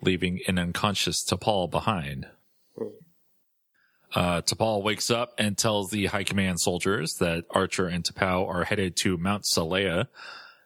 leaving 0.00 0.40
an 0.48 0.58
unconscious 0.58 1.24
T'Pol 1.24 1.70
behind. 1.70 2.26
Uh, 4.14 4.42
T'Pol 4.42 4.82
wakes 4.82 5.10
up 5.10 5.32
and 5.38 5.56
tells 5.56 5.90
the 5.90 6.06
High 6.06 6.24
Command 6.24 6.60
soldiers 6.60 7.14
that 7.14 7.44
Archer 7.50 7.86
and 7.86 8.04
T'Pau 8.04 8.46
are 8.46 8.64
headed 8.64 8.96
to 8.96 9.16
Mount 9.16 9.44
Seleya. 9.44 10.08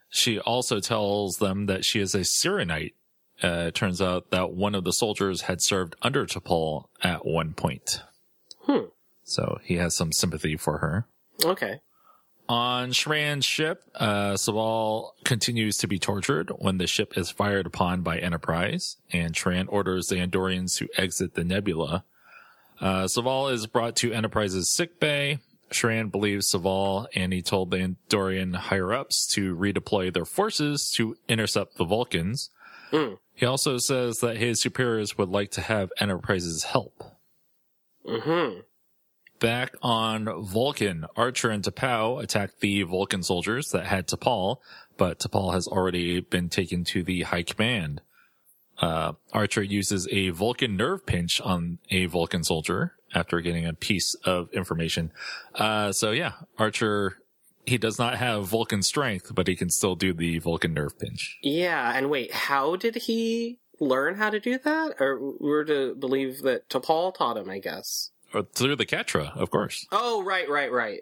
She 0.09 0.39
also 0.39 0.79
tells 0.79 1.37
them 1.37 1.67
that 1.67 1.85
she 1.85 1.99
is 1.99 2.15
a 2.15 2.23
Syrrannite. 2.23 2.95
Uh, 3.43 3.65
it 3.67 3.75
turns 3.75 4.01
out 4.01 4.31
that 4.31 4.51
one 4.51 4.73
of 4.73 4.83
the 4.83 4.91
soldiers 4.91 5.41
had 5.41 5.61
served 5.61 5.95
under 6.01 6.25
T'Pol 6.25 6.85
at 7.03 7.25
one 7.25 7.53
point. 7.53 8.01
Hmm. 8.61 8.85
So 9.23 9.59
he 9.63 9.75
has 9.75 9.95
some 9.95 10.11
sympathy 10.11 10.57
for 10.57 10.79
her. 10.79 11.05
Okay. 11.43 11.79
On 12.49 12.91
Shran's 12.91 13.45
ship, 13.45 13.83
uh, 13.95 14.33
Soval 14.33 15.11
continues 15.25 15.77
to 15.79 15.87
be 15.87 15.99
tortured 15.99 16.49
when 16.57 16.77
the 16.77 16.87
ship 16.87 17.17
is 17.17 17.29
fired 17.29 17.65
upon 17.65 18.03
by 18.03 18.19
Enterprise, 18.19 18.95
and 19.11 19.33
Shran 19.33 19.65
orders 19.67 20.07
the 20.07 20.15
Andorians 20.15 20.77
to 20.77 20.87
exit 20.95 21.33
the 21.33 21.43
nebula. 21.43 22.05
Uh, 22.79 23.03
Soval 23.03 23.51
is 23.51 23.67
brought 23.67 23.97
to 23.97 24.13
Enterprise's 24.13 24.71
sickbay. 24.71 25.39
Shran 25.71 26.09
believes 26.09 26.49
Soval, 26.49 27.07
and 27.13 27.33
he 27.33 27.41
told 27.41 27.71
the 27.71 27.77
Andorian 27.77 28.55
higher 28.55 28.93
ups 28.93 29.27
to 29.33 29.53
redeploy 29.53 30.13
their 30.13 30.23
forces 30.23 30.89
to 30.95 31.17
intercept 31.27 31.77
the 31.77 31.83
Vulcans. 31.83 32.49
Hmm. 32.91 33.15
He 33.33 33.45
also 33.45 33.77
says 33.77 34.19
that 34.19 34.37
his 34.37 34.61
superiors 34.61 35.17
would 35.17 35.29
like 35.29 35.51
to 35.51 35.61
have 35.61 35.91
Enterprise's 35.99 36.63
help. 36.63 37.03
hmm 38.07 38.59
Back 39.39 39.75
on 39.83 40.43
Vulcan, 40.43 41.05
Archer 41.15 41.51
and 41.51 41.63
T'Pau 41.63 42.21
attack 42.23 42.59
the 42.59 42.81
Vulcan 42.83 43.21
soldiers 43.21 43.69
that 43.71 43.85
had 43.85 44.07
T'Pol, 44.07 44.57
but 44.97 45.19
T'Pol 45.19 45.53
has 45.53 45.67
already 45.67 46.21
been 46.21 46.49
taken 46.49 46.83
to 46.85 47.03
the 47.03 47.21
High 47.23 47.43
Command. 47.43 48.01
Uh, 48.79 49.13
Archer 49.33 49.61
uses 49.61 50.07
a 50.11 50.29
Vulcan 50.29 50.75
nerve 50.75 51.05
pinch 51.05 51.39
on 51.41 51.77
a 51.89 52.05
Vulcan 52.07 52.43
soldier 52.43 52.93
after 53.13 53.39
getting 53.41 53.65
a 53.65 53.73
piece 53.73 54.15
of 54.25 54.51
information. 54.53 55.11
Uh, 55.55 55.91
so 55.91 56.11
yeah, 56.11 56.33
Archer, 56.57 57.17
he 57.65 57.77
does 57.77 57.99
not 57.99 58.15
have 58.15 58.47
Vulcan 58.47 58.81
strength, 58.81 59.33
but 59.33 59.47
he 59.47 59.55
can 59.55 59.69
still 59.69 59.95
do 59.95 60.13
the 60.13 60.39
Vulcan 60.39 60.73
nerve 60.73 60.97
pinch. 60.97 61.37
Yeah, 61.41 61.93
and 61.95 62.09
wait, 62.09 62.33
how 62.33 62.75
did 62.75 62.95
he 62.95 63.59
learn 63.79 64.15
how 64.15 64.29
to 64.29 64.39
do 64.39 64.57
that? 64.57 64.95
Or 64.99 65.19
we're 65.39 65.63
to 65.65 65.95
believe 65.95 66.41
that 66.41 66.69
T'Pol 66.69 67.13
taught 67.13 67.37
him, 67.37 67.49
I 67.49 67.59
guess. 67.59 68.11
Or 68.33 68.43
through 68.43 68.75
the 68.75 68.85
Katra, 68.85 69.35
of 69.37 69.49
course. 69.49 69.87
Oh, 69.91 70.23
right, 70.23 70.49
right, 70.49 70.71
right. 70.71 71.01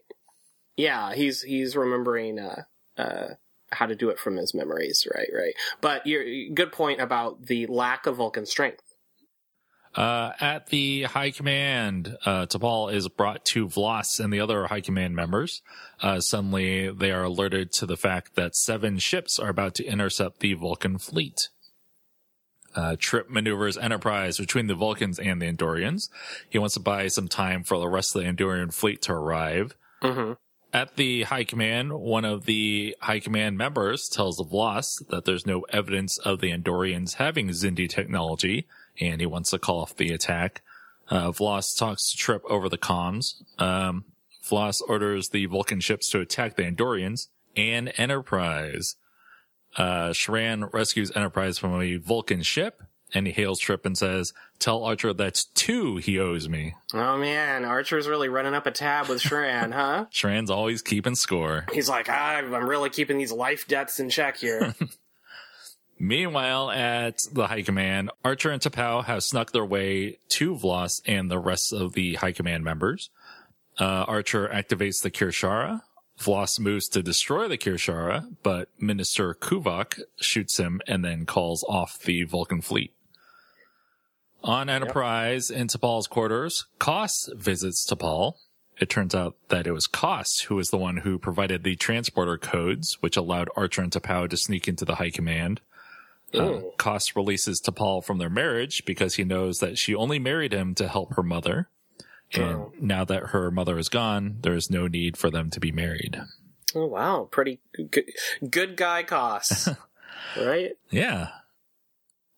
Yeah, 0.77 1.13
he's 1.13 1.41
he's 1.41 1.75
remembering 1.75 2.39
uh, 2.39 2.63
uh, 2.97 3.27
how 3.71 3.85
to 3.85 3.95
do 3.95 4.09
it 4.09 4.19
from 4.19 4.35
his 4.37 4.53
memories. 4.53 5.07
Right, 5.13 5.29
right. 5.33 5.53
But 5.81 6.05
your 6.05 6.23
good 6.53 6.71
point 6.71 7.01
about 7.01 7.45
the 7.45 7.65
lack 7.67 8.05
of 8.05 8.17
Vulcan 8.17 8.45
strength. 8.45 8.81
Uh, 9.95 10.33
at 10.41 10.67
the 10.67 11.03
High 11.03 11.31
Command, 11.31 12.17
uh, 12.25 12.45
T'Pol 12.47 12.93
is 12.93 13.07
brought 13.07 13.45
to 13.45 13.67
V'Las 13.67 14.19
and 14.19 14.31
the 14.31 14.41
other 14.41 14.67
High 14.67 14.81
Command 14.81 15.15
members. 15.15 15.61
Uh, 16.01 16.19
suddenly, 16.19 16.91
they 16.91 17.11
are 17.11 17.23
alerted 17.23 17.71
to 17.73 17.85
the 17.85 17.95
fact 17.95 18.35
that 18.35 18.57
seven 18.57 18.97
ships 18.99 19.39
are 19.39 19.47
about 19.47 19.73
to 19.75 19.85
intercept 19.85 20.41
the 20.41 20.53
Vulcan 20.53 20.97
fleet. 20.97 21.47
Uh, 22.75 22.95
Trip 22.99 23.29
maneuvers 23.29 23.77
Enterprise 23.77 24.37
between 24.37 24.67
the 24.67 24.75
Vulcans 24.75 25.17
and 25.17 25.41
the 25.41 25.51
Andorians. 25.51 26.09
He 26.49 26.59
wants 26.59 26.73
to 26.73 26.81
buy 26.81 27.07
some 27.07 27.27
time 27.27 27.63
for 27.63 27.79
the 27.79 27.87
rest 27.87 28.15
of 28.15 28.21
the 28.21 28.27
Andorian 28.27 28.73
fleet 28.73 29.01
to 29.03 29.13
arrive. 29.13 29.75
Mm-hmm. 30.01 30.33
At 30.73 30.97
the 30.97 31.23
High 31.23 31.45
Command, 31.45 31.93
one 31.93 32.25
of 32.25 32.45
the 32.45 32.97
High 32.99 33.21
Command 33.21 33.57
members 33.57 34.09
tells 34.09 34.41
V'Las 34.41 35.07
that 35.07 35.23
there's 35.23 35.45
no 35.45 35.61
evidence 35.71 36.17
of 36.17 36.41
the 36.41 36.51
Andorians 36.51 37.13
having 37.13 37.47
Xindi 37.47 37.87
technology, 37.87 38.67
and 38.99 39.21
he 39.21 39.25
wants 39.25 39.51
to 39.51 39.59
call 39.59 39.79
off 39.79 39.95
the 39.95 40.11
attack. 40.11 40.61
Uh, 41.09 41.31
V'Las 41.31 41.77
talks 41.77 42.11
to 42.11 42.17
Trip 42.17 42.43
over 42.49 42.67
the 42.67 42.77
comms. 42.77 43.35
Um, 43.57 44.03
V'Las 44.43 44.81
orders 44.85 45.29
the 45.29 45.45
Vulcan 45.45 45.79
ships 45.79 46.09
to 46.09 46.19
attack 46.19 46.57
the 46.57 46.63
Andorians 46.63 47.27
and 47.55 47.93
Enterprise. 47.95 48.97
Uh, 49.75 50.09
Shran 50.09 50.71
rescues 50.73 51.11
Enterprise 51.15 51.57
from 51.57 51.81
a 51.81 51.97
Vulcan 51.97 52.41
ship, 52.41 52.81
and 53.13 53.27
he 53.27 53.33
hails 53.33 53.59
Trip 53.59 53.85
and 53.85 53.97
says, 53.97 54.33
tell 54.59 54.83
Archer 54.83 55.13
that's 55.13 55.45
two 55.45 55.97
he 55.97 56.19
owes 56.19 56.47
me. 56.47 56.75
Oh 56.93 57.17
man, 57.17 57.65
Archer's 57.65 58.07
really 58.07 58.29
running 58.29 58.53
up 58.53 58.65
a 58.65 58.71
tab 58.71 59.09
with 59.09 59.21
Shran, 59.21 59.73
huh? 59.73 60.05
Shran's 60.13 60.49
always 60.49 60.81
keeping 60.81 61.15
score. 61.15 61.65
He's 61.73 61.89
like, 61.89 62.09
ah, 62.09 62.35
I'm 62.37 62.67
really 62.67 62.89
keeping 62.89 63.17
these 63.17 63.31
life 63.31 63.67
debts 63.67 63.99
in 63.99 64.09
check 64.09 64.37
here. 64.37 64.75
Meanwhile, 65.99 66.71
at 66.71 67.19
the 67.31 67.47
High 67.47 67.61
Command, 67.61 68.11
Archer 68.23 68.51
and 68.51 68.61
T'Pau 68.61 69.05
have 69.05 69.23
snuck 69.23 69.53
their 69.53 69.65
way 69.65 70.19
to 70.29 70.55
V'Las 70.55 71.01
and 71.05 71.31
the 71.31 71.39
rest 71.39 71.71
of 71.71 71.93
the 71.93 72.15
High 72.15 72.33
Command 72.33 72.65
members. 72.65 73.09
Uh, 73.79 74.03
Archer 74.07 74.49
activates 74.49 75.01
the 75.01 75.11
Kir'Shara. 75.11 75.81
V'Las 76.19 76.59
moves 76.59 76.87
to 76.89 77.03
destroy 77.03 77.47
the 77.47 77.57
Kir'Shara, 77.57 78.35
but 78.41 78.69
Minister 78.79 79.33
Kuvak 79.33 79.99
shoots 80.19 80.57
him 80.57 80.81
and 80.87 81.03
then 81.03 81.25
calls 81.25 81.63
off 81.67 81.99
the 81.99 82.23
Vulcan 82.23 82.61
fleet. 82.61 82.93
On 84.43 84.69
Enterprise 84.69 85.49
in 85.49 85.67
T'Pol's 85.67 86.07
quarters, 86.07 86.67
Koss 86.79 87.27
visits 87.35 87.85
T'Pol. 87.85 88.35
It 88.79 88.89
turns 88.89 89.15
out 89.15 89.35
that 89.49 89.65
it 89.65 89.71
was 89.71 89.87
Koss 89.87 90.43
who 90.43 90.55
was 90.55 90.69
the 90.69 90.77
one 90.77 90.97
who 90.97 91.17
provided 91.17 91.63
the 91.63 91.75
transporter 91.75 92.37
codes, 92.37 92.97
which 93.01 93.17
allowed 93.17 93.49
Archer 93.55 93.81
and 93.81 93.91
T'Pau 93.91 94.29
to 94.29 94.37
sneak 94.37 94.67
into 94.67 94.85
the 94.85 94.95
High 94.95 95.09
Command. 95.09 95.61
Uh, 96.33 96.59
Koss 96.77 97.15
releases 97.15 97.61
T'Pol 97.61 98.03
from 98.03 98.17
their 98.19 98.29
marriage 98.29 98.83
because 98.85 99.15
he 99.15 99.23
knows 99.23 99.59
that 99.59 99.77
she 99.77 99.95
only 99.95 100.19
married 100.19 100.53
him 100.53 100.75
to 100.75 100.87
help 100.87 101.15
her 101.15 101.23
mother. 101.23 101.69
And 102.33 102.43
Oh. 102.43 102.73
now 102.79 103.05
that 103.05 103.27
her 103.27 103.51
mother 103.51 103.77
is 103.77 103.89
gone, 103.89 104.37
there 104.41 104.55
is 104.55 104.69
no 104.69 104.87
need 104.87 105.15
for 105.17 105.29
them 105.29 105.49
to 105.51 105.59
be 105.59 105.71
married. 105.71 106.19
oh 106.73 106.85
wow, 106.87 107.27
pretty 107.31 107.59
good, 107.91 108.11
good 108.49 108.75
guy 108.75 109.03
Koss, 109.03 109.77
right? 110.37 110.71
Yeah. 110.89 111.29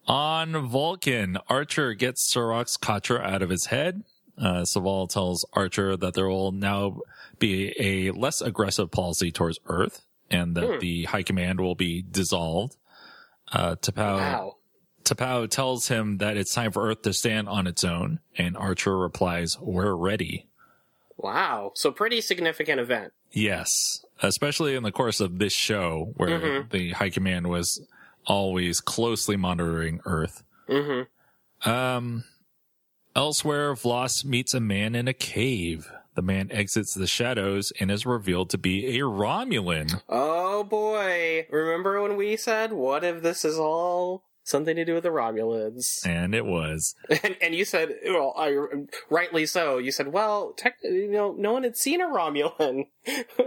On 0.07 0.67
Vulcan, 0.67 1.37
Archer 1.49 1.93
gets 1.93 2.31
Surak's 2.33 2.77
Katra 2.77 3.21
out 3.23 3.41
of 3.41 3.49
his 3.49 3.65
head. 3.67 4.03
Uh, 4.37 4.61
Soval 4.61 5.09
tells 5.09 5.45
Archer 5.53 5.97
that 5.97 6.13
there 6.13 6.27
will 6.27 6.51
now 6.51 7.01
be 7.39 7.73
a 7.79 8.11
less 8.11 8.39
aggressive 8.41 8.91
policy 8.91 9.31
towards 9.31 9.59
Earth 9.65 10.03
and 10.29 10.55
that 10.55 10.65
Hmm. 10.75 10.79
the 10.79 11.03
High 11.05 11.23
Command 11.23 11.59
will 11.59 11.75
be 11.75 12.03
dissolved. 12.03 12.75
Uh, 13.51 13.75
T'Pau, 13.75 14.17
Wow. 14.17 14.56
T'Pau 15.07 15.49
tells 15.49 15.87
him 15.87 16.17
that 16.17 16.35
it's 16.35 16.53
time 16.53 16.71
for 16.73 16.89
Earth 16.89 17.01
to 17.03 17.13
stand 17.13 17.47
on 17.47 17.65
its 17.65 17.83
own, 17.85 18.19
and 18.37 18.57
Archer 18.57 18.97
replies, 18.97 19.57
We're 19.59 19.93
ready. 19.95 20.47
Wow. 21.15 21.71
So 21.75 21.91
pretty 21.91 22.19
significant 22.21 22.81
event. 22.81 23.13
Yes, 23.31 24.03
especially 24.21 24.75
in 24.75 24.83
the 24.83 24.91
course 24.91 25.19
of 25.21 25.39
this 25.39 25.53
show 25.53 26.13
where 26.17 26.39
Mhm. 26.39 26.69
the 26.71 26.91
High 26.91 27.09
Command 27.09 27.47
was 27.47 27.81
always 28.25 28.81
closely 28.81 29.37
monitoring 29.37 30.01
Earth. 30.05 30.43
Mm-hmm. 30.69 31.69
Um, 31.69 32.25
elsewhere, 33.15 33.73
V'Las 33.75 34.25
meets 34.25 34.53
a 34.53 34.59
man 34.59 34.93
in 34.93 35.07
a 35.07 35.13
cave. 35.13 35.89
The 36.15 36.21
man 36.21 36.49
exits 36.51 36.93
the 36.93 37.07
shadows 37.07 37.71
and 37.79 37.89
is 37.91 38.05
revealed 38.05 38.49
to 38.49 38.57
be 38.57 38.97
a 38.99 39.03
Romulan. 39.03 40.01
Oh 40.09 40.63
boy. 40.63 41.47
Remember 41.49 42.01
when 42.01 42.17
we 42.17 42.35
said, 42.35 42.73
what 42.73 43.03
if 43.03 43.21
this 43.21 43.45
is 43.45 43.57
all 43.57 44.23
something 44.47 44.75
to 44.75 44.85
do 44.85 44.93
with 44.95 45.03
the 45.03 45.09
Romulans? 45.09 46.05
And 46.05 46.33
it 46.33 46.45
was. 46.45 46.95
And, 47.23 47.35
and 47.41 47.55
you 47.55 47.65
said, 47.65 47.95
well, 48.05 48.33
I, 48.37 48.55
rightly 49.09 49.45
so. 49.45 49.77
You 49.77 49.91
said, 49.91 50.13
well, 50.13 50.53
tech, 50.57 50.77
you 50.83 51.11
know, 51.11 51.35
no 51.37 51.53
one 51.53 51.63
had 51.63 51.77
seen 51.77 52.01
a 52.01 52.05
Romulan. 52.05 52.87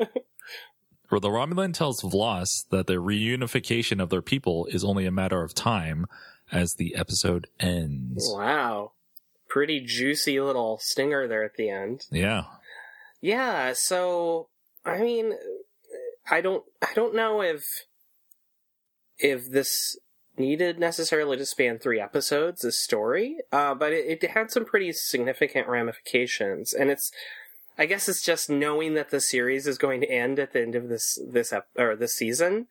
well, 1.10 1.20
the 1.20 1.28
Romulan 1.28 1.72
tells 1.74 2.02
V'Las 2.02 2.68
that 2.70 2.86
the 2.86 2.94
reunification 2.94 4.02
of 4.02 4.10
their 4.10 4.22
people 4.22 4.66
is 4.66 4.84
only 4.84 5.06
a 5.06 5.10
matter 5.10 5.42
of 5.42 5.54
time 5.54 6.06
as 6.52 6.74
the 6.74 6.94
episode 6.94 7.46
ends. 7.58 8.30
wow. 8.34 8.92
Pretty 9.48 9.80
juicy 9.80 10.40
little 10.40 10.78
stinger 10.80 11.26
there 11.26 11.42
at 11.44 11.54
the 11.56 11.70
end. 11.70 12.06
Yeah. 12.10 12.44
Yeah, 13.20 13.72
so 13.74 14.48
I 14.84 14.98
mean 14.98 15.34
I 16.30 16.40
don't 16.40 16.64
I 16.80 16.94
don't 16.94 17.14
know 17.14 17.42
if 17.42 17.64
if 19.18 19.50
this 19.50 19.98
needed 20.36 20.78
necessarily 20.78 21.36
to 21.36 21.46
span 21.46 21.78
three 21.78 22.00
episodes, 22.00 22.62
this 22.62 22.82
story, 22.82 23.38
uh, 23.52 23.74
but 23.74 23.92
it, 23.92 24.22
it 24.22 24.30
had 24.30 24.50
some 24.50 24.64
pretty 24.64 24.92
significant 24.92 25.68
ramifications, 25.68 26.72
and 26.72 26.90
it's 26.90 27.12
I 27.78 27.86
guess 27.86 28.08
it's 28.08 28.22
just 28.22 28.50
knowing 28.50 28.94
that 28.94 29.10
the 29.10 29.20
series 29.20 29.66
is 29.66 29.78
going 29.78 30.00
to 30.02 30.10
end 30.10 30.38
at 30.38 30.52
the 30.52 30.62
end 30.62 30.74
of 30.74 30.88
this 30.88 31.18
this 31.26 31.52
ep- 31.52 31.68
or 31.78 31.96
this 31.96 32.14
season. 32.14 32.66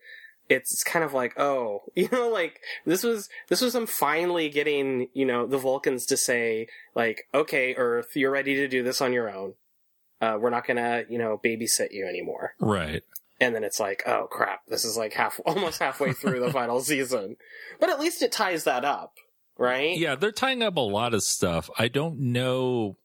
It's, 0.48 0.74
it's 0.74 0.84
kind 0.84 1.06
of 1.06 1.14
like 1.14 1.40
oh 1.40 1.84
you 1.96 2.10
know 2.12 2.30
like 2.30 2.60
this 2.86 3.04
was 3.04 3.30
this 3.50 3.62
was 3.62 3.74
them 3.74 3.86
finally 3.88 4.50
getting 4.50 5.08
you 5.14 5.26
know 5.26 5.46
the 5.46 5.58
Vulcans 5.58 6.06
to 6.08 6.18
say 6.18 6.68
like 6.96 7.28
okay 7.34 7.76
Earth 7.76 8.16
you're 8.16 8.32
ready 8.32 8.56
to 8.56 8.68
do 8.68 8.82
this 8.84 9.02
on 9.02 9.14
your 9.14 9.30
own 9.30 9.54
uh, 10.22 10.38
we're 10.40 10.50
not 10.50 10.68
gonna, 10.68 11.04
you 11.10 11.18
know, 11.18 11.40
babysit 11.44 11.92
you 11.92 12.06
anymore. 12.06 12.54
Right. 12.60 13.04
And 13.42 13.56
then 13.56 13.64
it's 13.64 13.80
like, 13.80 14.04
oh 14.06 14.28
crap, 14.30 14.62
this 14.68 14.84
is 14.86 14.98
like 14.98 15.14
half, 15.14 15.40
almost 15.46 15.80
halfway 15.80 16.14
through 16.14 16.40
the 16.42 16.52
final 16.52 16.82
season. 16.82 17.38
But 17.80 17.90
at 17.90 18.00
least 18.00 18.22
it 18.22 18.32
ties 18.32 18.66
that 18.66 18.84
up, 18.84 19.14
right? 19.58 19.98
Yeah, 19.98 20.16
they're 20.16 20.32
tying 20.32 20.62
up 20.62 20.76
a 20.78 20.82
lot 20.82 21.14
of 21.14 21.24
stuff. 21.24 21.70
I 21.78 21.88
don't 21.88 22.20
know 22.20 22.98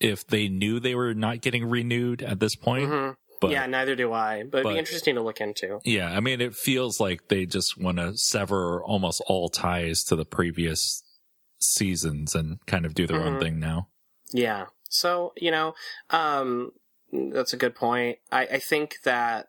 if 0.00 0.26
they 0.26 0.48
knew 0.48 0.78
they 0.78 0.94
were 0.94 1.14
not 1.14 1.40
getting 1.40 1.68
renewed 1.68 2.22
at 2.22 2.38
this 2.40 2.54
point, 2.54 2.88
hmm 2.88 3.10
but 3.40 3.52
yeah, 3.52 3.66
neither 3.66 3.94
do 3.94 4.12
I. 4.12 4.42
But, 4.42 4.58
it'd 4.60 4.72
be 4.72 4.78
interesting 4.78 5.14
to 5.14 5.22
look 5.22 5.40
into. 5.40 5.78
Yeah, 5.84 6.10
I 6.10 6.18
mean, 6.18 6.40
it 6.40 6.56
feels 6.56 6.98
like 6.98 7.28
they 7.28 7.46
just 7.46 7.80
want 7.80 7.98
to 7.98 8.16
sever 8.18 8.82
almost 8.82 9.22
all 9.28 9.48
ties 9.48 10.02
to 10.04 10.16
the 10.16 10.24
previous 10.24 11.04
seasons 11.60 12.34
and 12.34 12.58
kind 12.66 12.84
of 12.84 12.94
do 12.94 13.06
their 13.06 13.20
own 13.22 13.36
Mhm. 13.36 13.40
thing 13.40 13.60
now. 13.60 13.88
Yeah. 14.32 14.66
So, 14.90 15.32
you 15.36 15.50
know, 15.52 15.74
um, 16.10 16.72
that's 17.12 17.52
a 17.52 17.56
good 17.56 17.74
point. 17.74 18.18
I, 18.32 18.42
I 18.46 18.58
think 18.58 18.96
that, 19.04 19.48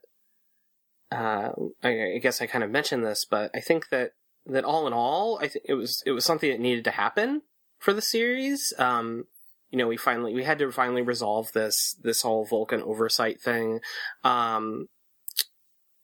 uh, 1.12 1.50
I, 1.84 2.16
I 2.16 2.20
guess 2.22 2.42
I 2.42 2.48
kind 2.48 2.64
of 2.64 2.72
mentioned 2.72 3.04
this, 3.04 3.26
but 3.26 3.52
I 3.54 3.60
think 3.60 3.90
that, 3.90 4.12
that 4.46 4.64
all 4.64 4.88
in 4.88 4.94
all, 4.94 5.40
I 5.42 5.48
think 5.48 5.66
it 5.68 5.74
was, 5.74 6.04
it 6.06 6.12
was 6.12 6.26
something 6.26 6.50
that 6.50 6.60
needed 6.60 6.84
to 6.86 6.92
happen 6.92 7.42
for 7.78 7.94
the 7.94 8.02
series. 8.02 8.74
Um, 8.78 9.26
you 9.72 9.78
know, 9.78 9.88
we 9.88 9.98
finally, 9.98 10.34
we 10.34 10.44
had 10.44 10.60
to 10.60 10.72
finally 10.72 11.02
resolve 11.02 11.52
this, 11.54 11.96
this 12.04 12.22
whole 12.22 12.46
Vulcan 12.46 12.82
oversight 12.82 13.40
thing. 13.42 13.80
Um, 14.24 14.88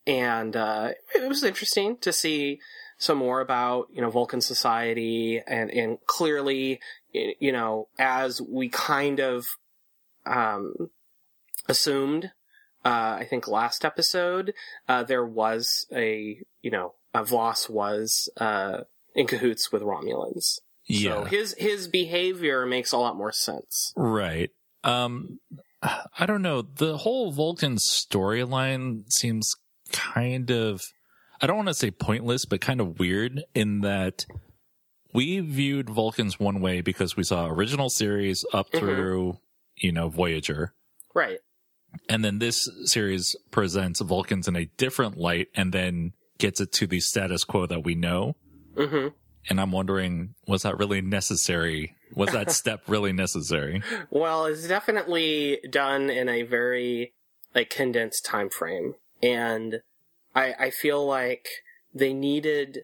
and, 0.05 0.55
uh, 0.55 0.91
it 1.15 1.27
was 1.27 1.43
interesting 1.43 1.97
to 1.97 2.13
see 2.13 2.59
some 2.97 3.17
more 3.17 3.41
about, 3.41 3.87
you 3.91 4.01
know, 4.01 4.09
Vulcan 4.09 4.41
society 4.41 5.41
and, 5.45 5.71
and 5.71 5.97
clearly, 6.05 6.79
you 7.11 7.51
know, 7.51 7.87
as 7.97 8.41
we 8.41 8.69
kind 8.69 9.19
of, 9.19 9.45
um, 10.25 10.73
assumed, 11.67 12.31
uh, 12.85 13.17
I 13.19 13.27
think 13.29 13.47
last 13.47 13.83
episode, 13.83 14.53
uh, 14.87 15.03
there 15.03 15.25
was 15.25 15.85
a, 15.91 16.37
you 16.61 16.71
know, 16.71 16.93
uh, 17.13 17.23
V'Las 17.23 17.69
was, 17.69 18.29
uh, 18.37 18.81
in 19.15 19.25
cahoots 19.27 19.71
with 19.71 19.81
Romulans. 19.81 20.59
Yeah. 20.87 21.15
So 21.15 21.23
his 21.23 21.55
his 21.57 21.87
behavior 21.87 22.65
makes 22.65 22.91
a 22.91 22.97
lot 22.97 23.15
more 23.17 23.31
sense. 23.31 23.91
Right. 23.97 24.51
Um 24.83 25.39
I 25.81 26.25
don't 26.27 26.41
know. 26.43 26.61
The 26.61 26.97
whole 26.97 27.31
Vulcan 27.31 27.77
storyline 27.77 29.11
seems 29.11 29.55
kind 29.91 30.51
of 30.51 30.83
I 31.41 31.47
don't 31.47 31.55
want 31.55 31.69
to 31.69 31.73
say 31.73 31.91
pointless, 31.91 32.45
but 32.45 32.61
kind 32.61 32.79
of 32.81 32.99
weird 32.99 33.43
in 33.55 33.81
that 33.81 34.25
we 35.13 35.39
viewed 35.39 35.89
Vulcans 35.89 36.39
one 36.39 36.59
way 36.61 36.81
because 36.81 37.15
we 37.17 37.23
saw 37.23 37.47
original 37.47 37.89
series 37.89 38.45
up 38.53 38.69
Mhm. 38.71 38.79
through, 38.79 39.39
you 39.77 39.91
know, 39.91 40.09
Voyager. 40.09 40.73
Right. 41.13 41.39
And 42.09 42.23
then 42.23 42.39
this 42.39 42.69
series 42.85 43.35
presents 43.51 44.01
Vulcans 44.01 44.47
in 44.47 44.55
a 44.55 44.65
different 44.77 45.17
light 45.17 45.47
and 45.55 45.73
then 45.73 46.13
gets 46.37 46.59
it 46.59 46.71
to 46.73 46.87
the 46.87 46.99
status 46.99 47.43
quo 47.43 47.65
that 47.67 47.83
we 47.83 47.95
know. 47.95 48.35
hmm 48.77 49.07
And 49.49 49.61
I'm 49.61 49.71
wondering, 49.71 50.35
was 50.47 50.63
that 50.63 50.77
really 50.77 51.01
necessary? 51.01 51.95
Was 52.13 52.31
that 52.31 52.51
step 52.61 52.81
really 52.87 53.13
necessary? 53.13 53.81
Well, 54.09 54.45
it's 54.45 54.67
definitely 54.67 55.59
done 55.69 56.09
in 56.09 56.29
a 56.29 56.43
very 56.43 57.13
like 57.53 57.69
condensed 57.69 58.25
time 58.25 58.49
frame, 58.49 58.95
and 59.23 59.81
I 60.33 60.53
I 60.59 60.69
feel 60.71 61.05
like 61.05 61.47
they 61.93 62.13
needed. 62.13 62.83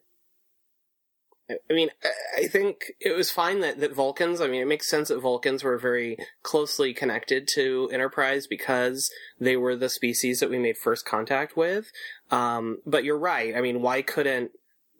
I 1.69 1.73
mean, 1.73 1.89
I- 2.03 2.47
think 2.47 2.91
it 2.99 3.15
was 3.15 3.31
fine 3.31 3.61
that, 3.61 3.79
that 3.79 3.93
Vulcans, 3.93 4.41
I 4.41 4.47
mean, 4.47 4.61
it 4.61 4.67
makes 4.67 4.89
sense 4.89 5.07
that 5.07 5.19
Vulcans 5.19 5.63
were 5.63 5.77
very 5.77 6.17
closely 6.43 6.93
connected 6.93 7.47
to 7.53 7.89
Enterprise 7.93 8.45
because 8.47 9.09
they 9.39 9.55
were 9.55 9.75
the 9.75 9.89
species 9.89 10.39
that 10.39 10.49
we 10.49 10.59
made 10.59 10.77
first 10.77 11.05
contact 11.05 11.55
with. 11.55 11.91
Um, 12.29 12.79
but 12.85 13.03
you're 13.03 13.17
right. 13.17 13.55
I 13.55 13.61
mean, 13.61 13.81
why 13.81 14.01
couldn't, 14.01 14.51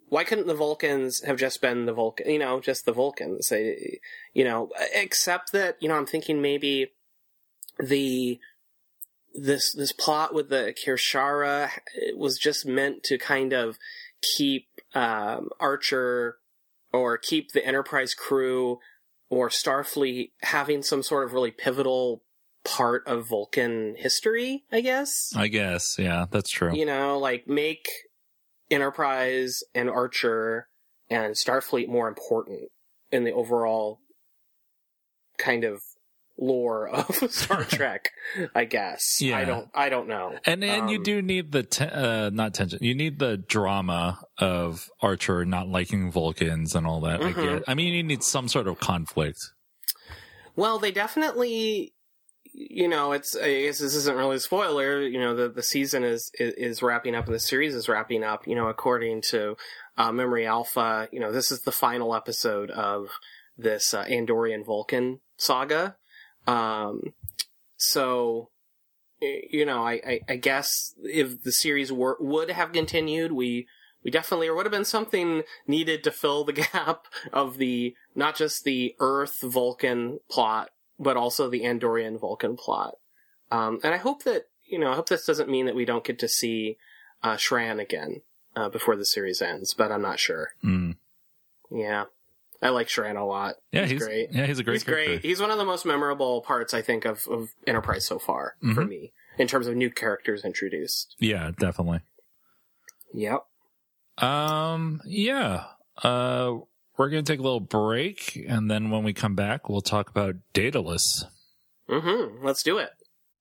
why 0.07 0.23
couldn't 0.23 0.47
the 0.47 0.53
Vulcans 0.53 1.21
have 1.23 1.37
just 1.37 1.61
been 1.61 1.85
the 1.85 1.93
Vulcan, 1.93 2.29
you 2.29 2.39
know, 2.39 2.59
just 2.59 2.85
the 2.85 2.93
Vulcans? 2.93 3.51
You 3.51 4.43
know, 4.43 4.69
except 4.93 5.51
that, 5.51 5.77
you 5.81 5.89
know, 5.89 5.95
I'm 5.95 6.05
thinking 6.05 6.41
maybe 6.41 6.91
the, 7.79 8.39
this, 9.33 9.73
this 9.73 9.91
plot 9.91 10.33
with 10.33 10.49
the 10.49 10.73
Kir'Shara 10.85 11.69
was 12.15 12.37
just 12.37 12.65
meant 12.65 13.03
to 13.03 13.17
kind 13.17 13.51
of 13.53 13.77
keep, 14.21 14.67
um, 14.93 15.49
Archer 15.59 16.37
or 16.93 17.17
keep 17.17 17.51
the 17.51 17.65
Enterprise 17.65 18.13
crew 18.13 18.79
or 19.29 19.49
Starfleet 19.49 20.31
having 20.41 20.83
some 20.83 21.03
sort 21.03 21.25
of 21.25 21.33
really 21.33 21.51
pivotal 21.51 22.23
part 22.63 23.07
of 23.07 23.27
Vulcan 23.27 23.95
history, 23.97 24.65
I 24.71 24.81
guess. 24.81 25.33
I 25.35 25.47
guess. 25.47 25.95
Yeah, 25.97 26.25
that's 26.29 26.49
true. 26.49 26.75
You 26.75 26.85
know, 26.85 27.17
like 27.17 27.47
make 27.47 27.87
Enterprise 28.69 29.63
and 29.73 29.89
Archer 29.89 30.67
and 31.09 31.33
Starfleet 31.35 31.87
more 31.87 32.07
important 32.07 32.69
in 33.11 33.23
the 33.23 33.33
overall 33.33 33.99
kind 35.37 35.63
of 35.63 35.81
lore 36.41 36.89
of 36.89 37.05
Star 37.31 37.63
Trek, 37.69 38.09
I 38.53 38.65
guess. 38.65 39.21
Yeah. 39.21 39.37
I 39.37 39.45
don't 39.45 39.69
I 39.73 39.89
don't 39.89 40.07
know. 40.09 40.35
And 40.43 40.63
and 40.63 40.89
you 40.89 40.97
Um, 40.97 41.03
do 41.03 41.21
need 41.21 41.51
the 41.51 41.63
te- 41.63 41.85
uh, 41.85 42.29
not 42.31 42.53
tension. 42.53 42.79
You 42.81 42.95
need 42.95 43.19
the 43.19 43.37
drama 43.37 44.19
of 44.39 44.89
Archer 45.01 45.45
not 45.45 45.67
liking 45.69 46.11
Vulcans 46.11 46.75
and 46.75 46.85
all 46.87 46.99
that. 47.01 47.21
I 47.21 47.31
Mhm. 47.31 47.43
get. 47.59 47.63
I 47.69 47.75
mean, 47.75 47.93
you 47.93 48.03
need 48.03 48.23
some 48.23 48.47
sort 48.47 48.67
of 48.67 48.79
conflict. 48.79 49.39
Well, 50.55 50.79
they 50.79 50.91
definitely, 50.91 51.93
you 52.53 52.87
know, 52.87 53.13
it's. 53.13 53.35
I 53.37 53.61
guess 53.63 53.79
this 53.79 53.95
isn't 53.95 54.17
really 54.17 54.35
a 54.35 54.39
spoiler. 54.39 55.01
You 55.01 55.19
know, 55.19 55.35
the 55.35 55.47
the 55.49 55.63
season 55.63 56.03
is 56.03 56.31
is, 56.39 56.53
is 56.55 56.81
wrapping 56.83 57.15
up 57.15 57.25
and 57.25 57.35
the 57.35 57.39
series 57.39 57.73
is 57.75 57.87
wrapping 57.87 58.23
up. 58.23 58.47
You 58.47 58.55
know, 58.55 58.67
according 58.67 59.21
to 59.29 59.55
uh, 59.97 60.11
Memory 60.11 60.45
Alpha, 60.45 61.07
you 61.11 61.19
know, 61.19 61.31
this 61.31 61.51
is 61.51 61.61
the 61.61 61.71
final 61.71 62.13
episode 62.15 62.69
of 62.71 63.07
this 63.57 63.93
uh, 63.93 64.03
Andorian 64.05 64.65
Vulcan 64.65 65.19
saga. 65.37 65.95
Um, 66.47 67.13
so, 67.77 68.49
you 69.21 69.65
know, 69.65 69.83
I, 69.83 69.93
I, 70.05 70.19
I 70.29 70.35
guess 70.35 70.93
if 71.03 71.43
the 71.43 71.51
series 71.51 71.91
were 71.91 72.17
would 72.19 72.51
have 72.51 72.71
continued, 72.71 73.31
we 73.31 73.67
we 74.03 74.11
definitely 74.11 74.47
or 74.47 74.55
would 74.55 74.65
have 74.65 74.71
been 74.71 74.85
something 74.85 75.43
needed 75.67 76.03
to 76.03 76.11
fill 76.11 76.43
the 76.43 76.53
gap 76.73 77.05
of 77.31 77.57
the 77.57 77.95
not 78.15 78.35
just 78.35 78.63
the 78.63 78.95
Earth 78.99 79.39
Vulcan 79.41 80.19
plot, 80.29 80.69
but 80.99 81.17
also 81.17 81.49
the 81.49 81.61
Andorian 81.61 82.19
Vulcan 82.19 82.57
plot. 82.57 82.95
Um, 83.51 83.79
and 83.83 83.93
I 83.93 83.97
hope 83.97 84.23
that 84.23 84.45
you 84.71 84.79
know, 84.79 84.91
I 84.91 84.95
hope 84.95 85.09
this 85.09 85.25
doesn't 85.25 85.49
mean 85.49 85.65
that 85.65 85.75
we 85.75 85.85
don't 85.85 86.03
get 86.03 86.17
to 86.19 86.27
see 86.27 86.77
uh, 87.21 87.35
Shran 87.35 87.79
again 87.79 88.21
uh, 88.55 88.69
before 88.69 88.95
the 88.95 89.05
series 89.05 89.41
ends, 89.41 89.73
but 89.73 89.91
I'm 89.91 90.01
not 90.01 90.19
sure. 90.19 90.49
Mm. 90.63 90.95
Yeah, 91.69 92.05
I 92.61 92.69
like 92.69 92.87
Shran 92.87 93.19
a 93.19 93.23
lot. 93.23 93.55
Yeah, 93.71 93.81
he's, 93.83 93.91
he's, 93.91 94.05
great. 94.05 94.29
Yeah, 94.31 94.45
he's 94.45 94.59
a 94.59 94.63
great 94.63 94.75
he's 94.75 94.83
character. 94.83 95.05
great. 95.13 95.21
He's 95.25 95.41
one 95.41 95.49
of 95.51 95.57
the 95.57 95.65
most 95.65 95.85
memorable 95.85 96.41
parts, 96.41 96.73
I 96.73 96.81
think, 96.81 97.05
of, 97.05 97.25
of 97.27 97.49
Enterprise 97.65 98.05
so 98.05 98.19
far 98.19 98.55
for 98.61 98.83
Mhm. 98.83 98.89
me 98.89 99.11
in 99.39 99.47
terms 99.47 99.65
of 99.67 99.75
new 99.75 99.89
characters 99.89 100.45
introduced. 100.45 101.15
Yeah, 101.19 101.51
definitely. 101.57 102.01
Yep. 103.13 103.45
Um, 104.19 105.01
yeah. 105.05 105.65
Uh, 106.03 106.57
we're 106.97 107.09
gonna 107.09 107.23
take 107.23 107.39
a 107.39 107.43
little 107.43 107.59
break, 107.59 108.39
and 108.47 108.69
then 108.69 108.91
when 108.91 109.03
we 109.03 109.13
come 109.13 109.33
back, 109.35 109.67
we'll 109.67 109.81
talk 109.81 110.09
about 110.09 110.35
Daedalus. 110.53 111.25
Mm-hmm. 111.89 112.45
Let's 112.45 112.61
do 112.63 112.77
it. 112.77 112.91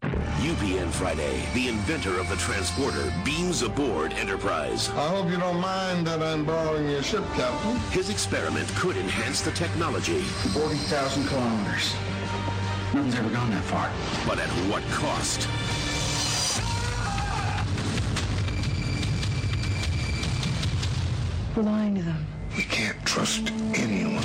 UPN 0.02 0.88
Friday, 0.88 1.42
the 1.52 1.68
inventor 1.68 2.18
of 2.18 2.28
the 2.30 2.36
transporter, 2.36 3.12
beams 3.24 3.62
aboard 3.62 4.14
Enterprise. 4.14 4.88
I 4.90 5.08
hope 5.08 5.30
you 5.30 5.36
don't 5.36 5.60
mind 5.60 6.06
that 6.06 6.22
I'm 6.22 6.44
borrowing 6.44 6.88
your 6.88 7.02
ship, 7.02 7.24
Captain. 7.34 7.76
His 7.90 8.08
experiment 8.08 8.66
could 8.76 8.96
enhance 8.96 9.42
the 9.42 9.50
technology, 9.52 10.20
40,000 10.20 11.26
kilometers. 11.26 11.94
Nothing's 12.94 13.14
ever 13.16 13.28
gone 13.28 13.50
that 13.50 13.62
far. 13.64 13.90
but 14.26 14.38
at 14.38 14.48
what 14.70 14.82
cost? 14.90 15.46
We're 21.54 21.62
lying 21.64 21.96
to 21.96 22.02
them. 22.02 22.26
We 22.56 22.62
can't 22.62 23.04
trust 23.04 23.52
anyone. 23.74 24.24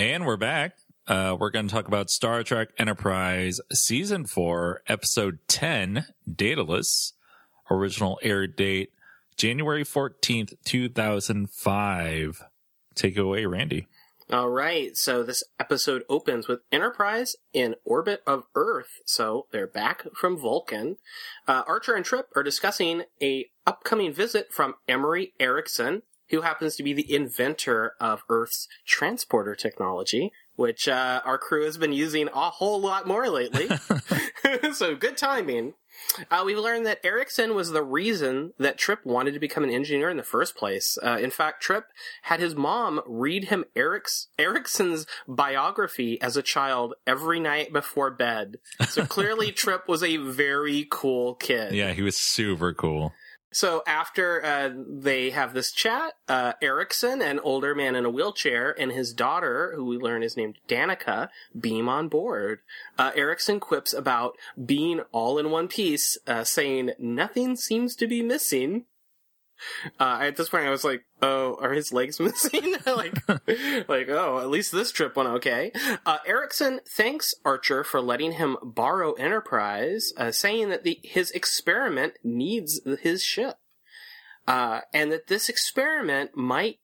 And 0.00 0.24
we're 0.24 0.38
back. 0.38 0.78
Uh, 1.06 1.36
we're 1.38 1.50
going 1.50 1.68
to 1.68 1.74
talk 1.74 1.86
about 1.86 2.08
Star 2.08 2.42
Trek 2.42 2.70
Enterprise 2.78 3.60
Season 3.70 4.24
4, 4.24 4.80
Episode 4.86 5.40
10, 5.46 6.06
Daedalus. 6.26 7.12
Original 7.70 8.18
air 8.22 8.46
date 8.46 8.94
January 9.36 9.84
14th, 9.84 10.54
2005. 10.64 12.44
Take 12.94 13.14
it 13.18 13.20
away, 13.20 13.44
Randy. 13.44 13.88
All 14.32 14.48
right, 14.48 14.96
so 14.96 15.22
this 15.22 15.42
episode 15.58 16.04
opens 16.08 16.48
with 16.48 16.60
Enterprise 16.72 17.36
in 17.52 17.74
orbit 17.84 18.22
of 18.26 18.44
Earth. 18.54 19.00
So 19.04 19.48
they're 19.52 19.66
back 19.66 20.06
from 20.14 20.38
Vulcan. 20.38 20.96
Uh, 21.46 21.64
Archer 21.68 21.94
and 21.94 22.06
Trip 22.06 22.28
are 22.34 22.42
discussing 22.42 23.02
a 23.20 23.50
upcoming 23.66 24.14
visit 24.14 24.50
from 24.50 24.76
Emory 24.88 25.34
Erickson, 25.38 26.04
who 26.30 26.42
happens 26.42 26.76
to 26.76 26.82
be 26.82 26.92
the 26.92 27.12
inventor 27.12 27.94
of 28.00 28.22
Earth's 28.28 28.68
transporter 28.86 29.54
technology, 29.54 30.32
which 30.56 30.88
uh, 30.88 31.20
our 31.24 31.38
crew 31.38 31.64
has 31.64 31.78
been 31.78 31.92
using 31.92 32.28
a 32.28 32.50
whole 32.50 32.80
lot 32.80 33.06
more 33.06 33.28
lately. 33.28 33.68
so 34.72 34.94
good 34.94 35.16
timing. 35.16 35.74
Uh, 36.30 36.42
we've 36.44 36.58
learned 36.58 36.86
that 36.86 37.00
Erickson 37.04 37.54
was 37.54 37.70
the 37.70 37.82
reason 37.82 38.52
that 38.58 38.78
Trip 38.78 39.04
wanted 39.04 39.34
to 39.34 39.40
become 39.40 39.64
an 39.64 39.70
engineer 39.70 40.08
in 40.08 40.16
the 40.16 40.22
first 40.22 40.56
place. 40.56 40.96
Uh, 41.02 41.18
in 41.20 41.30
fact, 41.30 41.62
Trip 41.62 41.84
had 42.22 42.40
his 42.40 42.54
mom 42.54 43.00
read 43.06 43.44
him 43.44 43.64
Eric's, 43.76 44.28
Erickson's 44.38 45.06
biography 45.28 46.20
as 46.20 46.36
a 46.36 46.42
child 46.42 46.94
every 47.06 47.40
night 47.40 47.72
before 47.72 48.10
bed. 48.10 48.56
So 48.88 49.04
clearly, 49.04 49.52
Trip 49.52 49.88
was 49.88 50.02
a 50.02 50.16
very 50.16 50.86
cool 50.90 51.34
kid. 51.34 51.74
Yeah, 51.74 51.92
he 51.92 52.02
was 52.02 52.16
super 52.16 52.72
cool. 52.72 53.12
So 53.52 53.82
after 53.86 54.44
uh, 54.44 54.70
they 54.74 55.30
have 55.30 55.54
this 55.54 55.72
chat, 55.72 56.14
uh, 56.28 56.52
Erickson, 56.62 57.20
an 57.20 57.40
older 57.40 57.74
man 57.74 57.96
in 57.96 58.04
a 58.04 58.10
wheelchair, 58.10 58.74
and 58.78 58.92
his 58.92 59.12
daughter, 59.12 59.72
who 59.74 59.86
we 59.86 59.96
learn 59.96 60.22
is 60.22 60.36
named 60.36 60.58
Danica, 60.68 61.30
beam 61.58 61.88
on 61.88 62.08
board. 62.08 62.60
Uh, 62.96 63.10
Erickson 63.16 63.58
quips 63.58 63.92
about 63.92 64.36
being 64.64 65.00
all 65.10 65.38
in 65.38 65.50
one 65.50 65.66
piece, 65.66 66.16
uh, 66.28 66.44
saying 66.44 66.92
nothing 66.98 67.56
seems 67.56 67.96
to 67.96 68.06
be 68.06 68.22
missing. 68.22 68.84
Uh, 69.98 70.18
at 70.22 70.36
this 70.36 70.48
point, 70.48 70.66
I 70.66 70.70
was 70.70 70.84
like, 70.84 71.04
"Oh, 71.22 71.56
are 71.60 71.72
his 71.72 71.92
legs 71.92 72.20
missing?" 72.20 72.74
like, 72.86 73.16
like, 73.88 74.08
oh, 74.08 74.40
at 74.40 74.50
least 74.50 74.72
this 74.72 74.92
trip 74.92 75.16
went 75.16 75.28
okay. 75.28 75.72
Uh, 76.06 76.18
Erickson 76.26 76.80
thanks 76.88 77.34
Archer 77.44 77.84
for 77.84 78.00
letting 78.00 78.32
him 78.32 78.56
borrow 78.62 79.12
Enterprise, 79.12 80.12
uh, 80.16 80.30
saying 80.30 80.68
that 80.70 80.84
the 80.84 81.00
his 81.02 81.30
experiment 81.30 82.14
needs 82.24 82.80
his 83.02 83.22
ship, 83.22 83.56
uh, 84.46 84.80
and 84.92 85.12
that 85.12 85.28
this 85.28 85.48
experiment 85.48 86.36
might 86.36 86.78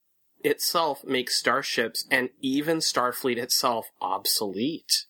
itself 0.45 1.05
make 1.05 1.31
starships 1.31 2.07
and 2.11 2.31
even 2.41 2.79
Starfleet 2.79 3.37
itself 3.37 3.87
obsolete. 4.01 5.07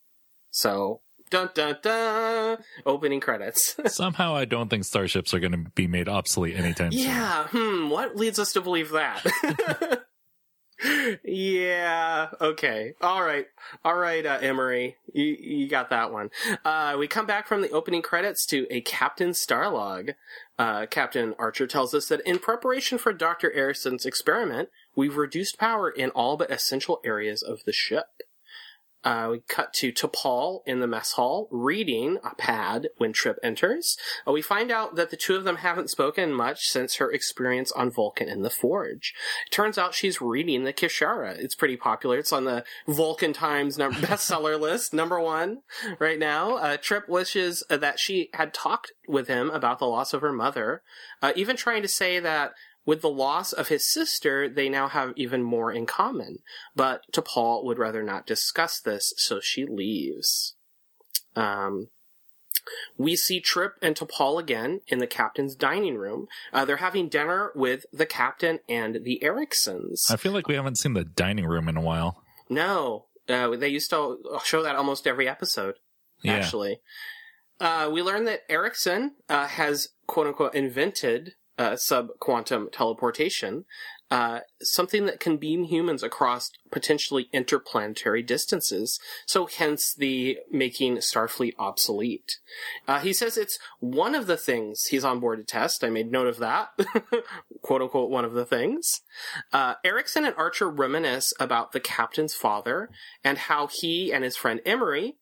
So 0.50 1.02
Dun 1.30 1.50
dun 1.54 1.76
dun. 1.82 2.58
Opening 2.84 3.20
credits. 3.20 3.76
Somehow 3.94 4.34
I 4.36 4.44
don't 4.44 4.68
think 4.68 4.84
starships 4.84 5.34
are 5.34 5.40
going 5.40 5.52
to 5.52 5.70
be 5.74 5.86
made 5.86 6.08
obsolete 6.08 6.56
anytime 6.56 6.92
soon. 6.92 7.00
yeah. 7.02 7.46
Hmm. 7.48 7.88
What 7.90 8.16
leads 8.16 8.38
us 8.38 8.52
to 8.52 8.60
believe 8.60 8.90
that? 8.90 10.04
yeah. 11.24 12.28
Okay. 12.40 12.94
All 13.00 13.22
right. 13.22 13.46
All 13.84 13.96
right, 13.96 14.24
uh, 14.24 14.38
Emory. 14.40 14.96
You, 15.12 15.24
you 15.24 15.68
got 15.68 15.90
that 15.90 16.12
one. 16.12 16.30
Uh, 16.64 16.96
we 16.98 17.08
come 17.08 17.26
back 17.26 17.46
from 17.48 17.62
the 17.62 17.70
opening 17.70 18.02
credits 18.02 18.44
to 18.46 18.66
a 18.70 18.80
Captain 18.82 19.30
Starlog. 19.30 20.14
Uh, 20.58 20.86
Captain 20.86 21.34
Archer 21.38 21.66
tells 21.66 21.94
us 21.94 22.06
that 22.08 22.20
in 22.26 22.38
preparation 22.38 22.98
for 22.98 23.12
Dr. 23.12 23.50
Erickson's 23.52 24.06
experiment, 24.06 24.68
we've 24.94 25.16
reduced 25.16 25.58
power 25.58 25.90
in 25.90 26.10
all 26.10 26.36
but 26.36 26.50
essential 26.50 27.00
areas 27.04 27.42
of 27.42 27.64
the 27.64 27.72
ship. 27.72 28.06
Uh, 29.06 29.28
we 29.30 29.40
cut 29.46 29.72
to 29.72 29.92
T'Pol 29.92 30.62
in 30.66 30.80
the 30.80 30.88
mess 30.88 31.12
hall 31.12 31.46
reading 31.52 32.18
a 32.24 32.34
pad 32.34 32.88
when 32.96 33.12
Trip 33.12 33.38
enters. 33.40 33.96
Uh, 34.26 34.32
we 34.32 34.42
find 34.42 34.72
out 34.72 34.96
that 34.96 35.10
the 35.10 35.16
two 35.16 35.36
of 35.36 35.44
them 35.44 35.58
haven't 35.58 35.90
spoken 35.90 36.34
much 36.34 36.66
since 36.66 36.96
her 36.96 37.12
experience 37.12 37.70
on 37.70 37.88
Vulcan 37.88 38.28
in 38.28 38.42
the 38.42 38.50
Forge. 38.50 39.14
It 39.46 39.52
turns 39.52 39.78
out 39.78 39.94
she's 39.94 40.20
reading 40.20 40.64
the 40.64 40.72
Kir'Shara. 40.72 41.38
It's 41.38 41.54
pretty 41.54 41.76
popular. 41.76 42.18
It's 42.18 42.32
on 42.32 42.46
the 42.46 42.64
Vulcan 42.88 43.32
Times 43.32 43.78
num- 43.78 43.92
bestseller 43.94 44.58
list, 44.58 44.92
number 44.92 45.20
one 45.20 45.58
right 46.00 46.18
now. 46.18 46.56
Uh, 46.56 46.76
Trip 46.76 47.08
wishes 47.08 47.62
that 47.70 48.00
she 48.00 48.28
had 48.34 48.52
talked 48.52 48.90
with 49.06 49.28
him 49.28 49.50
about 49.50 49.78
the 49.78 49.86
loss 49.86 50.14
of 50.14 50.20
her 50.20 50.32
mother, 50.32 50.82
uh, 51.22 51.32
even 51.36 51.54
trying 51.54 51.82
to 51.82 51.88
say 51.88 52.18
that 52.18 52.54
with 52.86 53.02
the 53.02 53.10
loss 53.10 53.52
of 53.52 53.68
his 53.68 53.92
sister, 53.92 54.48
they 54.48 54.68
now 54.68 54.88
have 54.88 55.12
even 55.16 55.42
more 55.42 55.72
in 55.72 55.84
common. 55.84 56.38
But 56.74 57.02
T'Pol 57.12 57.64
would 57.64 57.78
rather 57.78 58.02
not 58.02 58.26
discuss 58.26 58.80
this, 58.80 59.12
so 59.16 59.40
she 59.40 59.66
leaves. 59.66 60.54
Um, 61.34 61.88
we 62.96 63.16
see 63.16 63.40
Trip 63.40 63.74
and 63.82 63.94
T'Pol 63.96 64.40
again 64.40 64.80
in 64.86 64.98
the 64.98 65.06
captain's 65.06 65.54
dining 65.54 65.96
room. 65.96 66.28
Uh, 66.52 66.64
they're 66.64 66.76
having 66.76 67.08
dinner 67.08 67.50
with 67.54 67.84
the 67.92 68.06
captain 68.06 68.60
and 68.68 69.04
the 69.04 69.22
Ericksons. 69.22 70.06
I 70.10 70.16
feel 70.16 70.32
like 70.32 70.48
we 70.48 70.54
haven't 70.54 70.78
seen 70.78 70.94
the 70.94 71.04
dining 71.04 71.46
room 71.46 71.68
in 71.68 71.76
a 71.76 71.82
while. 71.82 72.22
No, 72.48 73.06
uh, 73.28 73.56
they 73.56 73.68
used 73.68 73.90
to 73.90 74.18
show 74.44 74.62
that 74.62 74.76
almost 74.76 75.06
every 75.06 75.28
episode. 75.28 75.74
Yeah. 76.22 76.34
Actually, 76.34 76.80
uh, 77.60 77.90
we 77.92 78.02
learn 78.02 78.24
that 78.24 78.42
Erickson 78.48 79.16
uh, 79.28 79.46
has 79.46 79.88
quote 80.06 80.26
unquote 80.26 80.54
invented 80.54 81.34
uh, 81.58 81.76
sub-quantum 81.76 82.68
teleportation, 82.70 83.64
uh, 84.10 84.40
something 84.62 85.06
that 85.06 85.18
can 85.18 85.36
beam 85.36 85.64
humans 85.64 86.02
across 86.02 86.50
potentially 86.70 87.28
interplanetary 87.32 88.22
distances. 88.22 89.00
So 89.26 89.46
hence 89.46 89.92
the 89.92 90.38
making 90.50 90.98
Starfleet 90.98 91.54
obsolete. 91.58 92.38
Uh, 92.86 93.00
he 93.00 93.12
says 93.12 93.36
it's 93.36 93.58
one 93.80 94.14
of 94.14 94.26
the 94.28 94.36
things 94.36 94.86
he's 94.86 95.04
on 95.04 95.18
board 95.18 95.38
to 95.38 95.44
test. 95.44 95.82
I 95.82 95.90
made 95.90 96.12
note 96.12 96.28
of 96.28 96.38
that. 96.38 96.68
quote 97.62 97.82
unquote, 97.82 98.10
one 98.10 98.24
of 98.24 98.34
the 98.34 98.44
things. 98.44 99.00
Uh, 99.52 99.74
Erickson 99.84 100.24
and 100.24 100.36
Archer 100.36 100.70
reminisce 100.70 101.32
about 101.40 101.72
the 101.72 101.80
captain's 101.80 102.34
father 102.34 102.90
and 103.24 103.38
how 103.38 103.66
he 103.66 104.12
and 104.12 104.22
his 104.22 104.36
friend 104.36 104.60
Emory 104.64 105.16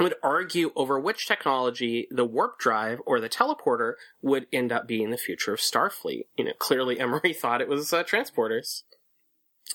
would 0.00 0.14
argue 0.22 0.72
over 0.74 0.98
which 0.98 1.28
technology, 1.28 2.08
the 2.10 2.24
warp 2.24 2.58
drive 2.58 3.00
or 3.06 3.20
the 3.20 3.28
teleporter, 3.28 3.94
would 4.22 4.46
end 4.52 4.72
up 4.72 4.88
being 4.88 5.10
the 5.10 5.18
future 5.18 5.52
of 5.52 5.60
Starfleet. 5.60 6.26
You 6.36 6.46
know, 6.46 6.52
clearly 6.58 6.98
Emory 6.98 7.32
thought 7.40 7.60
it 7.60 7.68
was 7.68 7.92
uh, 7.92 8.02
transporters. 8.02 8.82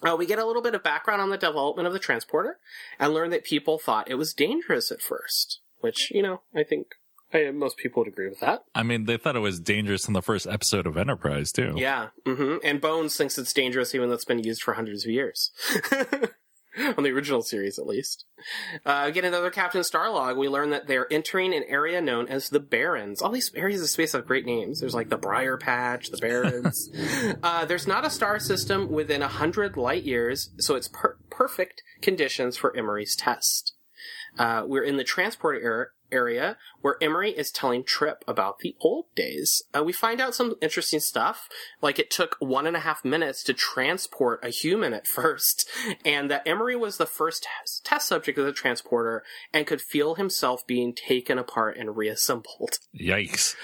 Uh, 0.01 0.15
we 0.17 0.25
get 0.25 0.39
a 0.39 0.45
little 0.45 0.61
bit 0.61 0.75
of 0.75 0.83
background 0.83 1.21
on 1.21 1.29
the 1.29 1.37
development 1.37 1.87
of 1.87 1.93
the 1.93 1.99
transporter 1.99 2.57
and 2.99 3.13
learn 3.13 3.29
that 3.29 3.45
people 3.45 3.79
thought 3.79 4.09
it 4.09 4.15
was 4.15 4.33
dangerous 4.33 4.91
at 4.91 5.01
first, 5.01 5.61
which, 5.79 6.11
you 6.11 6.21
know, 6.21 6.41
I 6.53 6.63
think 6.63 6.87
I, 7.33 7.51
most 7.51 7.77
people 7.77 8.01
would 8.01 8.11
agree 8.11 8.27
with 8.27 8.41
that. 8.41 8.63
I 8.73 8.83
mean, 8.83 9.05
they 9.05 9.15
thought 9.17 9.37
it 9.37 9.39
was 9.39 9.59
dangerous 9.59 10.07
in 10.07 10.13
the 10.13 10.21
first 10.21 10.47
episode 10.47 10.85
of 10.85 10.97
Enterprise, 10.97 11.51
too. 11.51 11.73
Yeah. 11.77 12.09
hmm 12.25 12.57
And 12.63 12.81
Bones 12.81 13.15
thinks 13.15 13.37
it's 13.37 13.53
dangerous 13.53 13.95
even 13.95 14.09
though 14.09 14.15
it's 14.15 14.25
been 14.25 14.43
used 14.43 14.63
for 14.63 14.73
hundreds 14.73 15.05
of 15.05 15.11
years. 15.11 15.51
on 16.97 17.03
the 17.03 17.11
original 17.11 17.41
series 17.41 17.79
at 17.79 17.85
least. 17.85 18.25
Uh, 18.85 19.03
again, 19.05 19.25
another 19.25 19.49
Captain 19.49 19.81
Starlog, 19.81 20.37
we 20.37 20.49
learn 20.49 20.69
that 20.71 20.87
they're 20.87 21.11
entering 21.11 21.53
an 21.53 21.63
area 21.67 22.01
known 22.01 22.27
as 22.27 22.49
the 22.49 22.59
Barrens. 22.59 23.21
All 23.21 23.31
these 23.31 23.51
areas 23.55 23.81
of 23.81 23.89
space 23.89 24.13
have 24.13 24.27
great 24.27 24.45
names. 24.45 24.79
There's 24.79 24.95
like 24.95 25.09
the 25.09 25.17
Briar 25.17 25.57
Patch, 25.57 26.09
the 26.09 26.17
Barrens. 26.17 26.89
uh, 27.43 27.65
there's 27.65 27.87
not 27.87 28.05
a 28.05 28.09
star 28.09 28.39
system 28.39 28.91
within 28.91 29.21
a 29.21 29.27
hundred 29.27 29.77
light 29.77 30.03
years, 30.03 30.51
so 30.59 30.75
it's 30.75 30.87
per- 30.87 31.17
perfect 31.29 31.81
conditions 32.01 32.57
for 32.57 32.75
Emory's 32.75 33.15
test. 33.15 33.73
Uh, 34.37 34.63
we're 34.65 34.83
in 34.83 34.97
the 34.97 35.03
transport 35.03 35.61
er- 35.63 35.93
area 36.11 36.57
where 36.81 36.97
Emory 37.01 37.31
is 37.31 37.51
telling 37.51 37.83
Trip 37.83 38.23
about 38.27 38.59
the 38.59 38.75
old 38.79 39.05
days. 39.15 39.63
Uh, 39.75 39.83
we 39.83 39.93
find 39.93 40.21
out 40.21 40.35
some 40.35 40.55
interesting 40.61 40.99
stuff, 40.99 41.49
like 41.81 41.99
it 41.99 42.09
took 42.09 42.35
one 42.39 42.67
and 42.67 42.75
a 42.75 42.81
half 42.81 43.05
minutes 43.05 43.43
to 43.43 43.53
transport 43.53 44.39
a 44.43 44.49
human 44.49 44.93
at 44.93 45.07
first, 45.15 45.69
and 46.03 46.29
that 46.29 46.47
Emory 46.47 46.75
was 46.75 46.97
the 46.97 47.05
first 47.05 47.43
test, 47.43 48.05
subject 48.05 48.37
of 48.37 48.45
the 48.45 48.51
transporter 48.51 49.23
and 49.53 49.65
could 49.65 49.81
feel 49.81 50.15
himself 50.15 50.65
being 50.67 50.93
taken 50.93 51.37
apart 51.37 51.77
and 51.77 51.95
reassembled. 51.97 52.79
Yikes. 52.99 53.55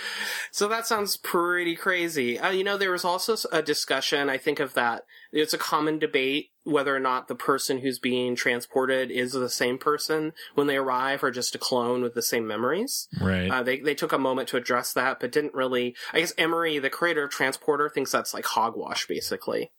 So 0.52 0.68
that 0.68 0.88
sounds 0.88 1.18
pretty 1.18 1.76
crazy. 1.76 2.40
Uh, 2.40 2.52
you 2.52 2.64
know, 2.64 2.78
there 2.78 2.92
was 2.92 3.06
also 3.06 3.36
a 3.52 3.62
discussion, 3.62 4.30
I 4.30 4.38
think 4.38 4.60
of 4.60 4.74
that, 4.74 5.06
it's 5.32 5.54
a 5.54 5.58
common 5.58 6.00
debate 6.00 6.51
whether 6.64 6.96
or 6.96 7.00
not 7.00 7.28
the 7.28 7.36
person 7.36 7.80
who's 7.80 7.98
being 8.00 8.36
transported 8.36 9.10
is 9.10 9.32
the 9.32 9.50
same 9.50 9.78
person 9.78 10.32
when 10.54 10.68
they 10.68 10.78
arrive 10.78 11.24
or 11.24 11.32
just 11.32 11.56
a 11.56 11.58
clone 11.58 12.02
with 12.02 12.14
the 12.14 12.22
same 12.22 12.46
memories. 12.46 13.08
Right. 13.20 13.50
Uh, 13.50 13.64
they, 13.64 13.80
they 13.80 13.96
took 13.96 14.12
a 14.14 14.20
moment 14.20 14.48
to 14.50 14.58
address 14.58 14.94
that, 14.94 15.20
but 15.20 15.32
didn't 15.32 15.54
really, 15.56 15.96
I 16.14 16.20
guess 16.20 16.34
Emory, 16.38 16.78
the 16.78 16.90
creator 16.90 17.24
of 17.24 17.32
Transporter, 17.32 17.90
thinks 17.90 18.12
that's 18.12 18.34
like 18.34 18.46
hogwash, 18.46 19.08
basically. 19.08 19.72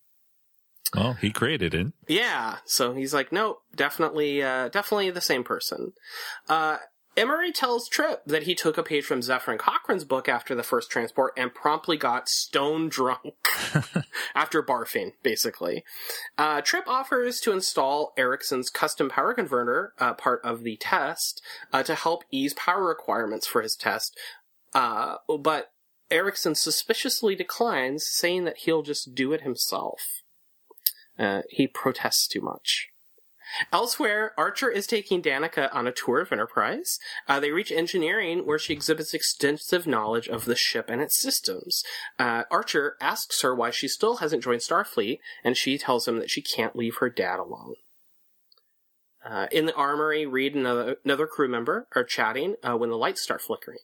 well, 0.94 1.14
he 1.14 1.30
created 1.30 1.72
it. 1.74 1.86
Yeah, 2.08 2.56
so 2.64 2.94
he's 2.94 3.14
like, 3.14 3.32
no, 3.32 3.58
definitely, 3.74 4.42
uh, 4.42 4.68
definitely 4.68 5.10
the 5.10 5.20
same 5.20 5.44
person. 5.44 5.92
Uh, 6.48 6.78
Emory 7.14 7.52
tells 7.52 7.88
Trip 7.88 8.22
that 8.24 8.44
he 8.44 8.54
took 8.54 8.78
a 8.78 8.82
page 8.82 9.04
from 9.04 9.20
Zefram 9.20 9.58
Cochrane's 9.58 10.04
book 10.04 10.28
after 10.28 10.54
the 10.54 10.62
first 10.62 10.90
transport 10.90 11.34
and 11.36 11.54
promptly 11.54 11.98
got 11.98 12.28
stone 12.28 12.88
drunk 12.88 13.34
after 14.34 14.62
barfing, 14.62 15.12
basically. 15.22 15.84
Uh, 16.38 16.62
Trip 16.62 16.84
offers 16.86 17.38
to 17.40 17.52
install 17.52 18.14
Erickson's 18.16 18.70
custom 18.70 19.10
power 19.10 19.34
converter, 19.34 19.92
uh, 19.98 20.14
part 20.14 20.40
of 20.42 20.62
the 20.62 20.76
test, 20.76 21.42
uh, 21.72 21.82
to 21.82 21.94
help 21.94 22.24
ease 22.30 22.54
power 22.54 22.86
requirements 22.86 23.46
for 23.46 23.60
his 23.60 23.76
test. 23.76 24.18
Uh, 24.74 25.16
but 25.38 25.72
Erickson 26.10 26.54
suspiciously 26.54 27.34
declines, 27.34 28.06
saying 28.06 28.44
that 28.44 28.58
he'll 28.58 28.82
just 28.82 29.14
do 29.14 29.32
it 29.34 29.42
himself. 29.42 30.22
Uh, 31.18 31.42
he 31.50 31.66
protests 31.66 32.26
too 32.26 32.40
much. 32.40 32.91
Elsewhere, 33.72 34.32
Archer 34.36 34.70
is 34.70 34.86
taking 34.86 35.22
Danica 35.22 35.68
on 35.74 35.86
a 35.86 35.92
tour 35.92 36.20
of 36.20 36.32
Enterprise. 36.32 36.98
Uh, 37.28 37.40
they 37.40 37.50
reach 37.50 37.72
engineering, 37.72 38.46
where 38.46 38.58
she 38.58 38.72
exhibits 38.72 39.14
extensive 39.14 39.86
knowledge 39.86 40.28
of 40.28 40.44
the 40.44 40.56
ship 40.56 40.86
and 40.88 41.00
its 41.00 41.20
systems. 41.20 41.82
Uh, 42.18 42.44
Archer 42.50 42.96
asks 43.00 43.42
her 43.42 43.54
why 43.54 43.70
she 43.70 43.88
still 43.88 44.16
hasn't 44.16 44.42
joined 44.42 44.60
Starfleet, 44.60 45.18
and 45.44 45.56
she 45.56 45.78
tells 45.78 46.08
him 46.08 46.18
that 46.18 46.30
she 46.30 46.42
can't 46.42 46.76
leave 46.76 46.96
her 46.96 47.10
dad 47.10 47.38
alone. 47.38 47.74
Uh, 49.24 49.46
in 49.52 49.66
the 49.66 49.74
armory, 49.74 50.26
Reed 50.26 50.54
and 50.54 50.66
another, 50.66 50.96
another 51.04 51.26
crew 51.26 51.48
member 51.48 51.86
are 51.94 52.04
chatting 52.04 52.56
uh, 52.62 52.76
when 52.76 52.90
the 52.90 52.96
lights 52.96 53.22
start 53.22 53.40
flickering. 53.40 53.78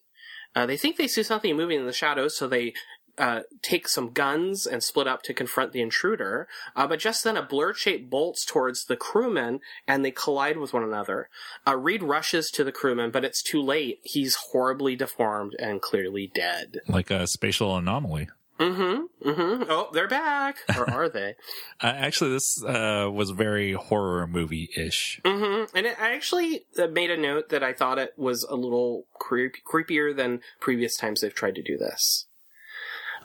Uh, 0.54 0.66
they 0.66 0.76
think 0.76 0.96
they 0.96 1.06
see 1.06 1.22
something 1.22 1.56
moving 1.56 1.78
in 1.78 1.86
the 1.86 1.92
shadows, 1.92 2.36
so 2.36 2.48
they 2.48 2.72
uh, 3.18 3.42
take 3.62 3.88
some 3.88 4.10
guns 4.10 4.66
and 4.66 4.82
split 4.82 5.06
up 5.06 5.22
to 5.22 5.34
confront 5.34 5.72
the 5.72 5.80
intruder. 5.80 6.48
Uh, 6.76 6.86
but 6.86 6.98
just 6.98 7.24
then, 7.24 7.36
a 7.36 7.42
blur 7.42 7.74
shape 7.74 8.08
bolts 8.08 8.44
towards 8.44 8.84
the 8.84 8.96
crewman, 8.96 9.60
and 9.86 10.04
they 10.04 10.10
collide 10.10 10.58
with 10.58 10.72
one 10.72 10.84
another. 10.84 11.28
Uh, 11.66 11.76
Reed 11.76 12.02
rushes 12.02 12.50
to 12.50 12.64
the 12.64 12.72
crewman, 12.72 13.10
but 13.10 13.24
it's 13.24 13.42
too 13.42 13.62
late. 13.62 14.00
He's 14.02 14.36
horribly 14.50 14.96
deformed 14.96 15.54
and 15.58 15.82
clearly 15.82 16.30
dead. 16.32 16.80
Like 16.88 17.10
a 17.10 17.26
spatial 17.26 17.76
anomaly. 17.76 18.28
Mm-hmm. 18.58 19.28
Mm-hmm. 19.28 19.62
Oh, 19.68 19.88
they're 19.92 20.08
back, 20.08 20.58
or 20.76 20.90
are 20.92 21.08
they? 21.08 21.36
Uh, 21.80 21.86
actually, 21.86 22.30
this 22.30 22.62
uh, 22.64 23.08
was 23.12 23.30
very 23.30 23.72
horror 23.72 24.26
movie 24.26 24.68
ish. 24.76 25.20
Mm-hmm. 25.24 25.76
And 25.76 25.86
it, 25.86 26.00
I 26.00 26.14
actually 26.14 26.64
uh, 26.76 26.88
made 26.88 27.10
a 27.10 27.16
note 27.16 27.50
that 27.50 27.62
I 27.62 27.72
thought 27.72 27.98
it 27.98 28.14
was 28.16 28.42
a 28.42 28.56
little 28.56 29.04
creep- 29.14 29.64
creepier 29.70 30.14
than 30.14 30.40
previous 30.60 30.96
times 30.96 31.20
they've 31.20 31.34
tried 31.34 31.54
to 31.54 31.62
do 31.62 31.76
this. 31.76 32.26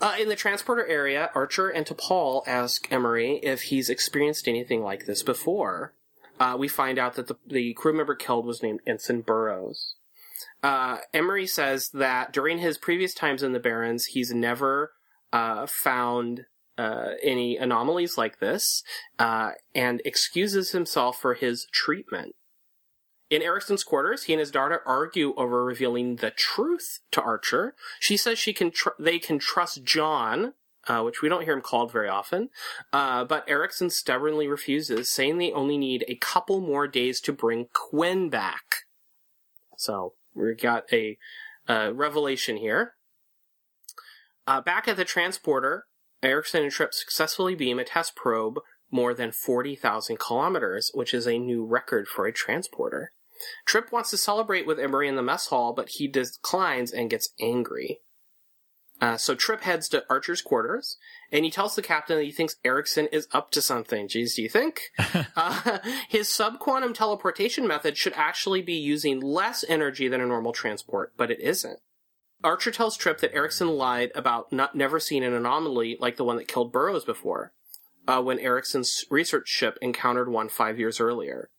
Uh, 0.03 0.15
in 0.19 0.27
the 0.27 0.35
transporter 0.35 0.85
area, 0.85 1.31
Archer 1.33 1.69
and 1.69 1.85
T'Pol 1.85 2.45
ask 2.45 2.91
Emery 2.91 3.39
if 3.41 3.61
he's 3.61 3.89
experienced 3.89 4.49
anything 4.49 4.83
like 4.83 5.05
this 5.05 5.23
before. 5.23 5.93
Uh, 6.41 6.57
we 6.59 6.67
find 6.67 6.99
out 6.99 7.13
that 7.13 7.27
the, 7.27 7.37
the 7.47 7.73
crew 7.75 7.93
member 7.93 8.13
killed 8.13 8.45
was 8.45 8.61
named 8.61 8.81
Ensign 8.85 9.21
Burroughs. 9.21 9.95
Uh, 10.61 10.97
Emery 11.13 11.47
says 11.47 11.89
that 11.93 12.33
during 12.33 12.57
his 12.57 12.77
previous 12.77 13.13
times 13.13 13.41
in 13.43 13.53
the 13.53 13.61
Barrens, 13.61 14.07
he's 14.07 14.33
never 14.33 14.91
uh, 15.31 15.67
found 15.67 16.47
uh, 16.77 17.11
any 17.23 17.55
anomalies 17.55 18.17
like 18.17 18.39
this, 18.39 18.83
uh, 19.19 19.51
and 19.73 20.01
excuses 20.03 20.71
himself 20.71 21.17
for 21.17 21.33
his 21.33 21.65
treatment. 21.71 22.35
In 23.33 23.41
Erickson's 23.41 23.83
quarters, 23.83 24.25
he 24.25 24.33
and 24.33 24.39
his 24.39 24.51
daughter 24.51 24.83
argue 24.85 25.33
over 25.35 25.65
revealing 25.65 26.17
the 26.17 26.29
truth 26.29 26.99
to 27.09 27.19
Archer. 27.19 27.73
She 27.99 28.15
says 28.15 28.37
she 28.37 28.53
can 28.53 28.69
tr- 28.69 28.89
they 28.99 29.17
can 29.17 29.39
trust 29.39 29.83
John, 29.83 30.53
uh, 30.87 31.01
which 31.01 31.23
we 31.23 31.29
don't 31.29 31.43
hear 31.43 31.53
him 31.53 31.61
called 31.61 31.91
very 31.91 32.07
often. 32.07 32.49
Uh, 32.91 33.23
but 33.23 33.43
Erickson 33.49 33.89
stubbornly 33.89 34.47
refuses, 34.47 35.09
saying 35.09 35.39
they 35.39 35.51
only 35.51 35.79
need 35.79 36.05
a 36.07 36.13
couple 36.13 36.61
more 36.61 36.87
days 36.87 37.19
to 37.21 37.33
bring 37.33 37.69
Quinn 37.73 38.29
back. 38.29 38.83
So 39.77 40.13
we 40.35 40.53
got 40.53 40.83
a 40.93 41.17
uh, 41.67 41.89
revelation 41.91 42.57
here. 42.57 42.93
Uh, 44.45 44.61
back 44.61 44.87
at 44.87 44.95
the 44.95 45.05
transporter, 45.05 45.85
Erickson 46.21 46.61
and 46.61 46.71
Trip 46.71 46.93
successfully 46.93 47.55
beam 47.55 47.79
a 47.79 47.83
test 47.83 48.15
probe 48.15 48.59
more 48.91 49.15
than 49.15 49.31
40,000 49.31 50.19
kilometers, 50.19 50.91
which 50.93 51.15
is 51.15 51.27
a 51.27 51.39
new 51.39 51.65
record 51.65 52.07
for 52.07 52.27
a 52.27 52.31
transporter. 52.31 53.09
Trip 53.65 53.91
wants 53.91 54.09
to 54.11 54.17
celebrate 54.17 54.67
with 54.67 54.79
Emory 54.79 55.07
in 55.07 55.15
the 55.15 55.21
mess 55.21 55.47
hall, 55.47 55.73
but 55.73 55.89
he 55.89 56.07
declines 56.07 56.91
and 56.91 57.09
gets 57.09 57.29
angry. 57.39 57.99
Uh, 59.01 59.17
so 59.17 59.35
Trip 59.35 59.61
heads 59.61 59.89
to 59.89 60.05
Archer's 60.09 60.41
quarters, 60.41 60.97
and 61.31 61.43
he 61.43 61.51
tells 61.51 61.75
the 61.75 61.81
captain 61.81 62.17
that 62.17 62.23
he 62.23 62.31
thinks 62.31 62.55
Erickson 62.63 63.07
is 63.07 63.27
up 63.33 63.51
to 63.51 63.61
something. 63.61 64.07
Geez, 64.07 64.35
do 64.35 64.41
you 64.41 64.49
think? 64.49 64.91
uh, 65.35 65.79
his 66.07 66.29
subquantum 66.29 66.93
teleportation 66.93 67.67
method 67.67 67.97
should 67.97 68.13
actually 68.13 68.61
be 68.61 68.75
using 68.75 69.19
less 69.19 69.65
energy 69.67 70.07
than 70.07 70.21
a 70.21 70.25
normal 70.25 70.53
transport, 70.53 71.13
but 71.17 71.31
it 71.31 71.41
isn't. 71.41 71.79
Archer 72.43 72.71
tells 72.71 72.95
Trip 72.95 73.19
that 73.19 73.33
Erickson 73.33 73.69
lied 73.69 74.11
about 74.15 74.51
not 74.51 74.75
never 74.75 74.99
seeing 74.99 75.23
an 75.23 75.33
anomaly 75.33 75.97
like 75.99 76.17
the 76.17 76.23
one 76.25 76.37
that 76.37 76.47
killed 76.47 76.71
Burroughs 76.71 77.03
before, 77.05 77.53
uh, 78.07 78.21
when 78.21 78.39
Erickson's 78.39 79.05
research 79.09 79.47
ship 79.47 79.77
encountered 79.81 80.29
one 80.29 80.49
five 80.49 80.77
years 80.77 80.99
earlier. 80.99 81.49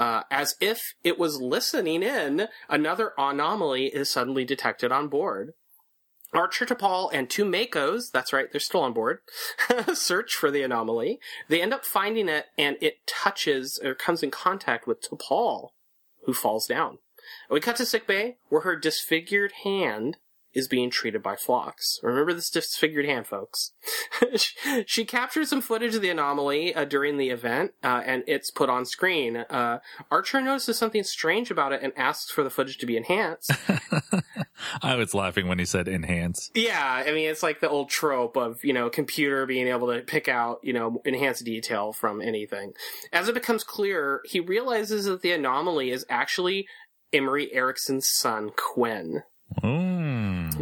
Uh, 0.00 0.22
as 0.30 0.56
if 0.62 0.94
it 1.04 1.18
was 1.18 1.42
listening 1.42 2.02
in, 2.02 2.48
another 2.70 3.12
anomaly 3.18 3.88
is 3.88 4.08
suddenly 4.08 4.46
detected 4.46 4.90
on 4.90 5.08
board. 5.08 5.52
Archer 6.32 6.64
T'Pol 6.64 7.10
and 7.12 7.28
two 7.28 7.44
MACOs, 7.44 8.10
that's 8.10 8.32
right, 8.32 8.50
they're 8.50 8.62
still 8.62 8.80
on 8.80 8.94
board, 8.94 9.18
search 9.92 10.32
for 10.32 10.50
the 10.50 10.62
anomaly. 10.62 11.20
They 11.48 11.60
end 11.60 11.74
up 11.74 11.84
finding 11.84 12.30
it 12.30 12.46
and 12.56 12.78
it 12.80 13.06
touches 13.06 13.78
or 13.84 13.94
comes 13.94 14.22
in 14.22 14.30
contact 14.30 14.86
with 14.86 15.02
T'Pol, 15.02 15.72
who 16.24 16.32
falls 16.32 16.66
down. 16.66 16.96
We 17.50 17.60
cut 17.60 17.76
to 17.76 17.84
sickbay 17.84 18.38
where 18.48 18.62
her 18.62 18.76
disfigured 18.76 19.52
hand 19.64 20.16
is 20.52 20.68
being 20.68 20.90
treated 20.90 21.22
by 21.22 21.36
Phlox. 21.36 21.98
Remember 22.02 22.32
this 22.32 22.50
disfigured 22.50 23.06
hand, 23.06 23.26
folks. 23.26 23.72
she 24.86 25.04
captures 25.04 25.48
some 25.48 25.60
footage 25.60 25.94
of 25.94 26.02
the 26.02 26.10
anomaly 26.10 26.74
uh, 26.74 26.84
during 26.84 27.16
the 27.16 27.30
event, 27.30 27.72
uh, 27.84 28.02
and 28.04 28.24
it's 28.26 28.50
put 28.50 28.68
on 28.68 28.84
screen. 28.84 29.36
Uh, 29.36 29.78
Archer 30.10 30.40
notices 30.40 30.76
something 30.78 31.04
strange 31.04 31.50
about 31.50 31.72
it 31.72 31.82
and 31.82 31.92
asks 31.96 32.30
for 32.30 32.42
the 32.42 32.50
footage 32.50 32.78
to 32.78 32.86
be 32.86 32.96
enhanced. 32.96 33.52
I 34.82 34.96
was 34.96 35.14
laughing 35.14 35.46
when 35.46 35.58
he 35.58 35.64
said 35.64 35.88
enhance. 35.88 36.50
Yeah, 36.54 37.04
I 37.06 37.12
mean, 37.12 37.28
it's 37.28 37.42
like 37.42 37.60
the 37.60 37.68
old 37.68 37.88
trope 37.88 38.36
of, 38.36 38.64
you 38.64 38.72
know, 38.72 38.90
computer 38.90 39.46
being 39.46 39.68
able 39.68 39.92
to 39.92 40.00
pick 40.00 40.28
out, 40.28 40.58
you 40.62 40.72
know, 40.72 41.00
enhanced 41.04 41.44
detail 41.44 41.92
from 41.92 42.20
anything. 42.20 42.72
As 43.12 43.28
it 43.28 43.34
becomes 43.34 43.64
clearer, 43.64 44.22
he 44.24 44.40
realizes 44.40 45.04
that 45.04 45.22
the 45.22 45.32
anomaly 45.32 45.90
is 45.90 46.04
actually 46.08 46.66
Emory 47.12 47.52
Erickson's 47.52 48.06
son, 48.06 48.50
Quinn. 48.56 49.22
Mm. 49.62 49.99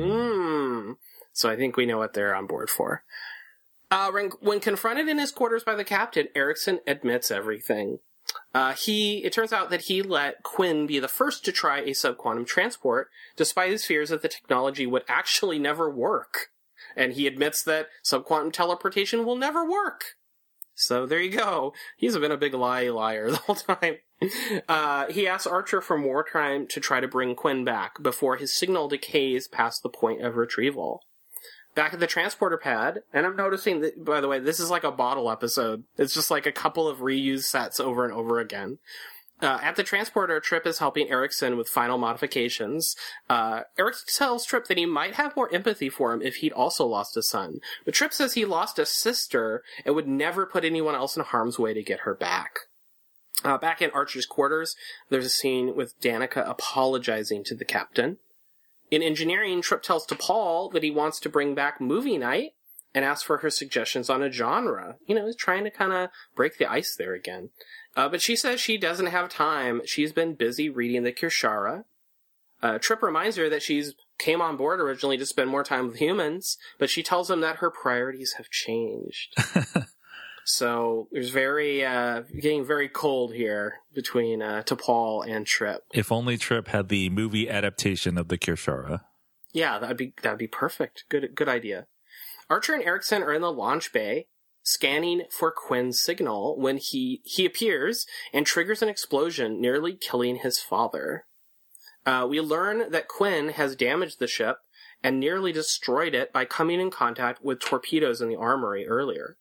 Hmm. 0.00 0.92
So 1.32 1.48
I 1.48 1.56
think 1.56 1.76
we 1.76 1.86
know 1.86 1.98
what 1.98 2.14
they're 2.14 2.34
on 2.34 2.46
board 2.46 2.70
for. 2.70 3.04
Uh, 3.90 4.10
when, 4.40 4.60
confronted 4.60 5.08
in 5.08 5.18
his 5.18 5.32
quarters 5.32 5.64
by 5.64 5.74
the 5.74 5.84
captain, 5.84 6.28
Erickson 6.34 6.80
admits 6.86 7.30
everything. 7.30 8.00
Uh, 8.54 8.74
he, 8.74 9.24
it 9.24 9.32
turns 9.32 9.52
out 9.52 9.70
that 9.70 9.82
he 9.82 10.02
let 10.02 10.42
Quinn 10.42 10.86
be 10.86 10.98
the 10.98 11.08
first 11.08 11.44
to 11.44 11.52
try 11.52 11.78
a 11.80 11.90
subquantum 11.90 12.46
transport, 12.46 13.08
despite 13.36 13.70
his 13.70 13.86
fears 13.86 14.10
that 14.10 14.20
the 14.20 14.28
technology 14.28 14.86
would 14.86 15.04
actually 15.08 15.58
never 15.58 15.88
work. 15.88 16.48
And 16.96 17.14
he 17.14 17.26
admits 17.26 17.62
that 17.64 17.88
subquantum 18.04 18.52
teleportation 18.52 19.24
will 19.24 19.36
never 19.36 19.68
work. 19.68 20.16
So 20.74 21.06
there 21.06 21.20
you 21.20 21.36
go. 21.36 21.72
He's 21.96 22.16
been 22.16 22.30
a 22.30 22.36
big 22.36 22.54
lie 22.54 22.88
liar 22.88 23.30
the 23.30 23.36
whole 23.38 23.54
time. 23.56 23.96
Uh, 24.68 25.06
he 25.10 25.26
asks 25.26 25.46
Archer 25.46 25.80
for 25.80 25.96
more 25.96 26.24
time 26.24 26.66
to 26.66 26.80
try 26.80 27.00
to 27.00 27.08
bring 27.08 27.34
Quinn 27.34 27.64
back 27.64 28.02
before 28.02 28.36
his 28.36 28.52
signal 28.52 28.88
decays 28.88 29.48
past 29.48 29.82
the 29.82 29.88
point 29.88 30.22
of 30.22 30.36
retrieval. 30.36 31.02
Back 31.74 31.94
at 31.94 32.00
the 32.00 32.06
transporter 32.06 32.58
pad, 32.58 33.02
and 33.12 33.24
I'm 33.24 33.36
noticing 33.36 33.80
that, 33.80 34.04
by 34.04 34.20
the 34.20 34.28
way, 34.28 34.40
this 34.40 34.58
is 34.58 34.70
like 34.70 34.84
a 34.84 34.90
bottle 34.90 35.30
episode. 35.30 35.84
It's 35.96 36.12
just 36.12 36.30
like 36.30 36.44
a 36.44 36.52
couple 36.52 36.88
of 36.88 36.98
reused 36.98 37.44
sets 37.44 37.78
over 37.78 38.04
and 38.04 38.12
over 38.12 38.40
again. 38.40 38.78
Uh, 39.40 39.58
at 39.62 39.76
the 39.76 39.84
transporter, 39.84 40.40
Trip 40.40 40.66
is 40.66 40.78
helping 40.78 41.08
Erickson 41.08 41.56
with 41.56 41.68
final 41.68 41.96
modifications. 41.96 42.96
Uh, 43.30 43.62
Eric 43.78 43.94
tells 44.08 44.44
Trip 44.44 44.66
that 44.66 44.78
he 44.78 44.86
might 44.86 45.14
have 45.14 45.36
more 45.36 45.52
empathy 45.54 45.88
for 45.88 46.12
him 46.12 46.20
if 46.22 46.36
he'd 46.36 46.52
also 46.52 46.84
lost 46.84 47.16
a 47.16 47.22
son. 47.22 47.60
But 47.84 47.94
Trip 47.94 48.12
says 48.12 48.34
he 48.34 48.44
lost 48.44 48.78
a 48.80 48.86
sister 48.86 49.62
and 49.84 49.94
would 49.94 50.08
never 50.08 50.44
put 50.44 50.64
anyone 50.64 50.96
else 50.96 51.16
in 51.16 51.22
harm's 51.22 51.58
way 51.58 51.72
to 51.72 51.82
get 51.82 52.00
her 52.00 52.14
back. 52.14 52.67
Uh, 53.44 53.56
back 53.56 53.80
in 53.80 53.90
Archer's 53.90 54.26
quarters, 54.26 54.74
there's 55.10 55.26
a 55.26 55.30
scene 55.30 55.76
with 55.76 56.00
Danica 56.00 56.48
apologizing 56.48 57.44
to 57.44 57.54
the 57.54 57.64
captain. 57.64 58.18
In 58.90 59.02
engineering, 59.02 59.62
Trip 59.62 59.82
tells 59.82 60.06
T'Pol 60.06 60.72
that 60.72 60.82
he 60.82 60.90
wants 60.90 61.20
to 61.20 61.28
bring 61.28 61.54
back 61.54 61.80
movie 61.80 62.18
night 62.18 62.54
and 62.94 63.04
asks 63.04 63.24
for 63.24 63.38
her 63.38 63.50
suggestions 63.50 64.08
on 64.10 64.22
a 64.22 64.32
genre. 64.32 64.96
You 65.06 65.14
know, 65.14 65.26
he's 65.26 65.36
trying 65.36 65.64
to 65.64 65.70
kind 65.70 65.92
of 65.92 66.08
break 66.34 66.58
the 66.58 66.70
ice 66.70 66.96
there 66.96 67.14
again. 67.14 67.50
Uh, 67.96 68.08
but 68.08 68.22
she 68.22 68.34
says 68.34 68.60
she 68.60 68.78
doesn't 68.78 69.06
have 69.06 69.28
time. 69.28 69.82
She's 69.84 70.12
been 70.12 70.34
busy 70.34 70.68
reading 70.68 71.02
the 71.02 71.12
Kir'Shara. 71.12 71.84
Uh, 72.62 72.78
Trip 72.78 73.02
reminds 73.02 73.36
her 73.36 73.48
that 73.48 73.62
she's 73.62 73.94
came 74.18 74.40
on 74.40 74.56
board 74.56 74.80
originally 74.80 75.16
to 75.16 75.26
spend 75.26 75.48
more 75.48 75.62
time 75.62 75.86
with 75.86 75.96
humans, 75.96 76.58
but 76.78 76.90
she 76.90 77.02
tells 77.02 77.30
him 77.30 77.40
that 77.40 77.56
her 77.56 77.70
priorities 77.70 78.34
have 78.36 78.50
changed. 78.50 79.36
so 80.48 81.08
there's 81.12 81.28
very 81.28 81.84
uh, 81.84 82.22
getting 82.40 82.64
very 82.64 82.88
cold 82.88 83.34
here 83.34 83.80
between 83.94 84.40
uh, 84.40 84.62
T'Pol 84.64 85.28
and 85.28 85.46
Trip. 85.46 85.82
If 85.92 86.10
only 86.10 86.38
Trip 86.38 86.68
had 86.68 86.88
the 86.88 87.10
movie 87.10 87.50
adaptation 87.50 88.16
of 88.16 88.28
the 88.28 88.38
Kir'Shara. 88.38 89.02
Yeah, 89.52 89.78
that'd 89.78 89.98
be 89.98 90.14
that'd 90.22 90.38
be 90.38 90.46
perfect. 90.46 91.04
Good 91.10 91.34
good 91.34 91.50
idea. 91.50 91.86
Archer 92.48 92.72
and 92.72 92.82
Erickson 92.82 93.22
are 93.22 93.34
in 93.34 93.42
the 93.42 93.52
launch 93.52 93.92
bay 93.92 94.28
scanning 94.62 95.24
for 95.30 95.52
Quinn's 95.52 96.00
signal 96.00 96.58
when 96.58 96.78
he 96.78 97.20
he 97.24 97.44
appears 97.44 98.06
and 98.32 98.46
triggers 98.46 98.80
an 98.80 98.88
explosion, 98.88 99.60
nearly 99.60 99.94
killing 99.94 100.36
his 100.36 100.58
father. 100.58 101.26
Uh, 102.06 102.26
we 102.28 102.40
learn 102.40 102.90
that 102.90 103.06
Quinn 103.06 103.50
has 103.50 103.76
damaged 103.76 104.18
the 104.18 104.26
ship 104.26 104.56
and 105.02 105.20
nearly 105.20 105.52
destroyed 105.52 106.14
it 106.14 106.32
by 106.32 106.46
coming 106.46 106.80
in 106.80 106.90
contact 106.90 107.44
with 107.44 107.60
torpedoes 107.60 108.22
in 108.22 108.30
the 108.30 108.36
armory 108.36 108.86
earlier. 108.86 109.36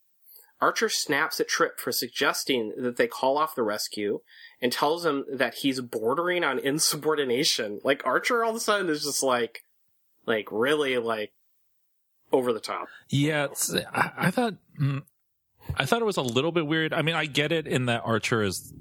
Archer 0.60 0.90
snaps 0.90 1.40
at 1.40 1.48
Trip 1.48 1.80
for 1.80 1.92
suggesting 1.92 2.74
that 2.78 2.98
they 2.98 3.08
call 3.08 3.38
off 3.38 3.54
the 3.56 3.64
rescue 3.64 4.22
and 4.62 4.72
tells 4.72 5.06
him 5.06 5.24
that 5.32 5.56
he's 5.56 5.80
bordering 5.82 6.44
on 6.44 6.58
insubordination. 6.60 7.80
Like 7.84 8.02
Archer 8.06 8.44
all 8.44 8.52
of 8.52 8.56
a 8.56 8.60
sudden 8.60 8.90
is 8.90 9.04
just 9.04 9.22
like, 9.24 9.64
like 10.26 10.48
really 10.52 10.98
like 10.98 11.32
over 12.32 12.52
the 12.54 12.60
top. 12.60 12.88
Yeah, 13.10 13.46
it's, 13.46 13.74
I, 13.74 14.12
I 14.18 14.32
thought 14.32 14.56
mm, 14.82 15.04
I 15.76 15.86
thought 15.86 16.02
it 16.02 16.06
was 16.06 16.18
a 16.18 16.22
little 16.22 16.52
bit 16.52 16.66
weird. 16.68 16.92
I 16.94 17.02
mean, 17.02 17.16
I 17.16 17.26
get 17.26 17.52
it 17.52 17.68
in 17.68 17.86
that 17.86 18.02
Archer 18.04 18.42
is 18.44 18.74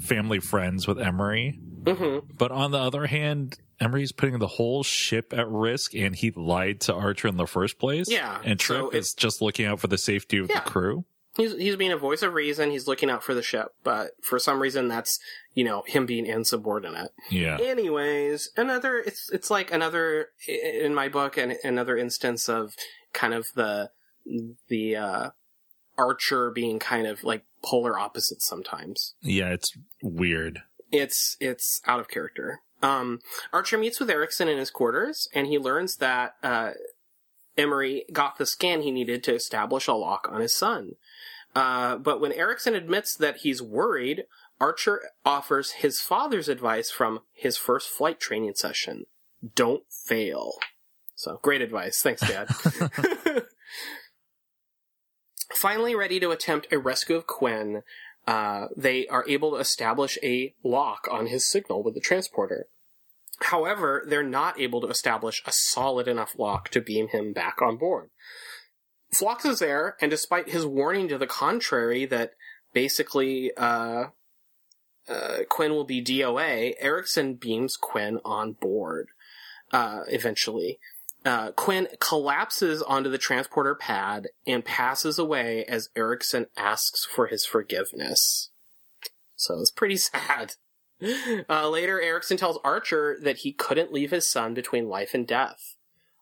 family 0.00 0.40
friends 0.40 0.86
with 0.86 1.00
Emory, 1.00 1.58
Mm-hmm. 1.84 2.26
but 2.38 2.50
on 2.50 2.70
the 2.70 2.78
other 2.78 3.06
hand, 3.06 3.58
Emory's 3.78 4.10
putting 4.12 4.38
the 4.38 4.46
whole 4.46 4.82
ship 4.82 5.34
at 5.36 5.46
risk, 5.48 5.94
and 5.94 6.16
he 6.16 6.30
lied 6.30 6.80
to 6.82 6.94
Archer 6.94 7.28
in 7.28 7.36
the 7.36 7.46
first 7.46 7.78
place. 7.78 8.10
Yeah, 8.10 8.40
and 8.44 8.58
Trip 8.58 8.80
so 8.80 8.90
is 8.90 9.12
just 9.12 9.42
looking 9.42 9.66
out 9.66 9.80
for 9.80 9.88
the 9.88 9.98
safety 9.98 10.38
of 10.38 10.48
Yeah. 10.48 10.60
the 10.64 10.70
crew. 10.70 11.04
He's 11.36 11.52
he's 11.56 11.76
being 11.76 11.92
a 11.92 11.96
voice 11.96 12.22
of 12.22 12.32
reason. 12.34 12.70
He's 12.70 12.86
looking 12.86 13.10
out 13.10 13.24
for 13.24 13.34
the 13.34 13.42
ship, 13.42 13.74
but 13.82 14.12
for 14.22 14.38
some 14.38 14.60
reason, 14.60 14.88
that's 14.88 15.18
you 15.54 15.64
know 15.64 15.82
him 15.86 16.06
being 16.06 16.26
insubordinate. 16.26 17.10
Yeah, 17.30 17.58
Anyways, 17.60 18.50
another 18.56 18.98
it's 18.98 19.28
it's 19.32 19.50
like 19.50 19.72
another 19.72 20.28
in 20.46 20.94
my 20.94 21.08
book 21.08 21.36
and 21.36 21.56
another 21.64 21.96
instance 21.96 22.48
of 22.48 22.74
kind 23.12 23.34
of 23.34 23.48
the 23.54 23.90
the 24.68 24.96
uh 24.96 25.30
Archer 25.96 26.50
being 26.50 26.78
kind 26.78 27.06
of 27.06 27.22
like 27.24 27.44
polar 27.62 27.98
opposites 27.98 28.46
sometimes. 28.46 29.14
yeah, 29.20 29.50
it's 29.50 29.72
weird. 30.02 30.62
It's 30.92 31.36
it's 31.40 31.80
out 31.86 32.00
of 32.00 32.08
character. 32.08 32.60
Um, 32.82 33.20
Archer 33.52 33.78
meets 33.78 33.98
with 33.98 34.10
Erickson 34.10 34.46
in 34.46 34.58
his 34.58 34.70
quarters, 34.70 35.28
and 35.34 35.46
he 35.46 35.58
learns 35.58 35.96
that 35.96 36.34
uh, 36.42 36.72
Emory 37.56 38.04
got 38.12 38.36
the 38.36 38.46
scan 38.46 38.82
he 38.82 38.90
needed 38.90 39.22
to 39.24 39.34
establish 39.34 39.86
a 39.86 39.92
lock 39.92 40.28
on 40.30 40.40
his 40.40 40.56
son. 40.56 40.92
Uh, 41.54 41.96
but 41.96 42.20
when 42.20 42.32
Erickson 42.32 42.74
admits 42.74 43.14
that 43.16 43.38
he's 43.38 43.62
worried, 43.62 44.24
Archer 44.60 45.02
offers 45.24 45.72
his 45.72 46.00
father's 46.00 46.48
advice 46.48 46.90
from 46.90 47.20
his 47.32 47.56
first 47.56 47.88
flight 47.88 48.18
training 48.18 48.54
session: 48.54 49.06
"Don't 49.54 49.84
fail." 49.88 50.54
So 51.14 51.38
great 51.42 51.62
advice. 51.62 52.02
Thanks, 52.02 52.22
Dad. 52.22 52.48
Finally, 55.54 55.94
ready 55.94 56.18
to 56.18 56.30
attempt 56.30 56.72
a 56.72 56.78
rescue 56.78 57.16
of 57.16 57.26
Quinn, 57.26 57.82
uh, 58.26 58.66
they 58.76 59.06
are 59.08 59.24
able 59.28 59.52
to 59.52 59.58
establish 59.58 60.18
a 60.22 60.54
lock 60.62 61.06
on 61.10 61.26
his 61.26 61.46
signal 61.46 61.82
with 61.82 61.94
the 61.94 62.00
transporter. 62.00 62.66
However, 63.40 64.04
they're 64.06 64.22
not 64.22 64.60
able 64.60 64.80
to 64.80 64.88
establish 64.88 65.42
a 65.46 65.52
solid 65.52 66.08
enough 66.08 66.38
lock 66.38 66.68
to 66.70 66.80
beam 66.80 67.08
him 67.08 67.32
back 67.32 67.60
on 67.60 67.76
board. 67.76 68.10
Phlox 69.12 69.44
is 69.44 69.60
there, 69.60 69.96
and 70.00 70.10
despite 70.10 70.50
his 70.50 70.66
warning 70.66 71.08
to 71.08 71.18
the 71.18 71.26
contrary 71.26 72.04
that 72.06 72.32
basically 72.72 73.52
uh, 73.56 74.06
uh, 75.08 75.38
Quinn 75.48 75.72
will 75.72 75.84
be 75.84 76.02
DOA, 76.02 76.74
Erickson 76.78 77.34
beams 77.34 77.76
Quinn 77.76 78.20
on 78.24 78.52
board 78.52 79.08
uh, 79.72 80.00
eventually. 80.08 80.78
Uh, 81.24 81.52
Quinn 81.52 81.88
collapses 82.00 82.82
onto 82.82 83.08
the 83.08 83.18
transporter 83.18 83.74
pad 83.74 84.28
and 84.46 84.64
passes 84.64 85.18
away 85.18 85.64
as 85.64 85.88
Erickson 85.96 86.46
asks 86.56 87.04
for 87.04 87.28
his 87.28 87.46
forgiveness. 87.46 88.50
So 89.36 89.58
it's 89.60 89.70
pretty 89.70 89.96
sad. 89.98 90.54
Uh, 91.48 91.68
later, 91.68 92.00
Erickson 92.00 92.36
tells 92.36 92.58
Archer 92.64 93.18
that 93.20 93.38
he 93.38 93.52
couldn't 93.52 93.92
leave 93.92 94.10
his 94.10 94.30
son 94.30 94.54
between 94.54 94.88
life 94.88 95.12
and 95.12 95.26
death. 95.26 95.76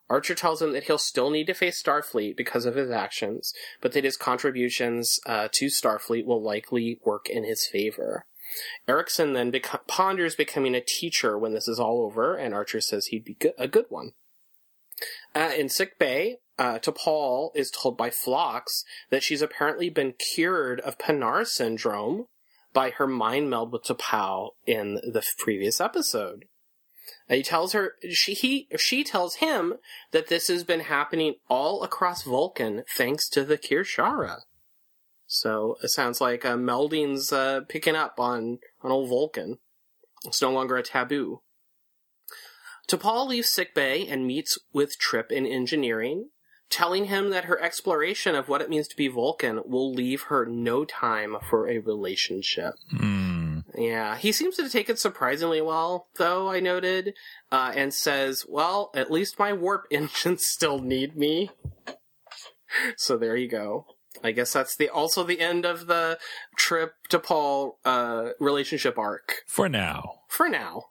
Archer 0.09 0.35
tells 0.35 0.61
him 0.61 0.73
that 0.73 0.85
he'll 0.85 0.99
still 0.99 1.31
need 1.31 1.47
to 1.47 1.55
face 1.55 1.83
Starfleet 1.83 2.37
because 2.37 2.67
of 2.67 2.75
his 2.75 2.91
actions, 2.91 3.55
but 3.81 3.93
that 3.93 4.05
his 4.05 4.17
contributions 4.17 5.21
uh, 5.25 5.49
to 5.53 5.67
Starfleet 5.67 6.27
will 6.27 6.43
likely 6.43 7.01
work 7.05 7.31
in 7.31 7.45
his 7.45 7.67
favor. 7.67 8.27
Erickson 8.87 9.33
then 9.33 9.53
ponders 9.87 10.35
becoming 10.35 10.75
a 10.75 10.83
teacher 10.83 11.39
when 11.39 11.55
this 11.55 11.69
is 11.69 11.81
all 11.81 12.03
over, 12.03 12.37
and 12.37 12.53
Archer 12.53 12.81
says 12.81 13.07
he'd 13.07 13.25
be 13.25 13.35
go- 13.35 13.53
a 13.57 13.69
good 13.69 13.87
one. 13.89 14.13
Uh, 15.35 15.53
in 15.57 15.69
sick 15.69 15.99
bay, 15.99 16.39
uh, 16.59 16.79
T'Pol 16.79 17.51
is 17.55 17.71
told 17.71 17.97
by 17.97 18.11
Phlox 18.11 18.85
that 19.11 19.23
she's 19.23 19.43
apparently 19.43 19.89
been 19.89 20.13
cured 20.13 20.81
of 20.81 20.99
Pa'nar 20.99 21.47
syndrome 21.47 22.27
by 22.73 22.91
her 22.91 23.07
mind 23.07 23.51
meld 23.51 23.73
with 23.73 23.85
T'Pau 23.85 24.51
in 24.67 24.95
the 24.95 25.25
previous 25.39 25.81
episode. 25.81 26.47
He 27.29 27.43
tells 27.43 27.73
her 27.73 27.95
she 28.11 28.35
he 28.35 28.69
she 28.77 29.05
tells 29.05 29.37
him 29.37 29.75
that 30.13 30.29
this 30.29 30.49
has 30.49 30.65
been 30.65 30.81
happening 30.81 31.35
all 31.49 31.83
across 31.83 32.23
Vulcan 32.23 32.85
thanks 32.97 33.29
to 33.31 33.45
the 33.45 33.59
Kir'Shara. 33.59 34.41
So 35.27 35.77
it 35.83 35.89
sounds 35.89 36.21
like 36.21 36.45
uh, 36.45 36.57
melding's 36.57 37.33
uh, 37.33 37.63
picking 37.69 37.97
up 37.97 38.21
on 38.21 38.59
on 38.83 38.91
old 38.91 39.09
Vulcan. 39.09 39.59
It's 40.25 40.43
no 40.43 40.53
longer 40.53 40.77
a 40.77 40.83
taboo. 40.83 41.41
T'Pol 42.89 43.29
leaves 43.29 43.49
sickbay 43.49 44.07
and 44.07 44.27
meets 44.27 44.59
with 44.73 44.99
Trip 44.99 45.33
in 45.33 45.47
engineering, 45.47 46.29
telling 46.73 47.05
him 47.05 47.31
that 47.31 47.45
her 47.45 47.61
exploration 47.63 48.35
of 48.35 48.49
what 48.49 48.61
it 48.61 48.69
means 48.71 48.89
to 48.89 48.97
be 48.97 49.07
Vulcan 49.07 49.61
will 49.65 49.93
leave 49.93 50.23
her 50.23 50.45
no 50.47 50.85
time 50.85 51.37
for 51.49 51.69
a 51.69 51.79
relationship. 51.79 52.75
Hmm. 52.91 53.61
Yeah, 53.77 54.17
he 54.17 54.33
seems 54.33 54.57
to 54.57 54.69
take 54.69 54.91
it 54.91 54.99
surprisingly 54.99 55.61
well, 55.61 56.09
though, 56.17 56.51
I 56.51 56.61
noted, 56.61 57.15
uh, 57.51 57.73
and 57.75 57.95
says, 57.95 58.45
well, 58.49 58.91
at 58.95 59.11
least 59.11 59.39
my 59.39 59.53
warp 59.53 59.85
engines 59.91 60.45
still 60.47 60.79
need 60.81 61.17
me. 61.17 61.51
so 62.97 63.17
there 63.17 63.37
you 63.37 63.49
go. 63.49 63.87
I 64.25 64.33
guess 64.33 64.53
that's 64.53 64.77
the 64.77 64.89
also 64.89 65.25
the 65.25 65.41
end 65.41 65.65
of 65.65 65.87
the 65.87 66.19
trip 66.57 66.93
to 67.09 67.19
Paul 67.19 67.79
uh, 67.85 68.31
relationship 68.39 68.97
arc 68.99 69.37
For 69.47 69.69
now. 69.69 70.21
for 70.29 70.49
now. 70.49 70.85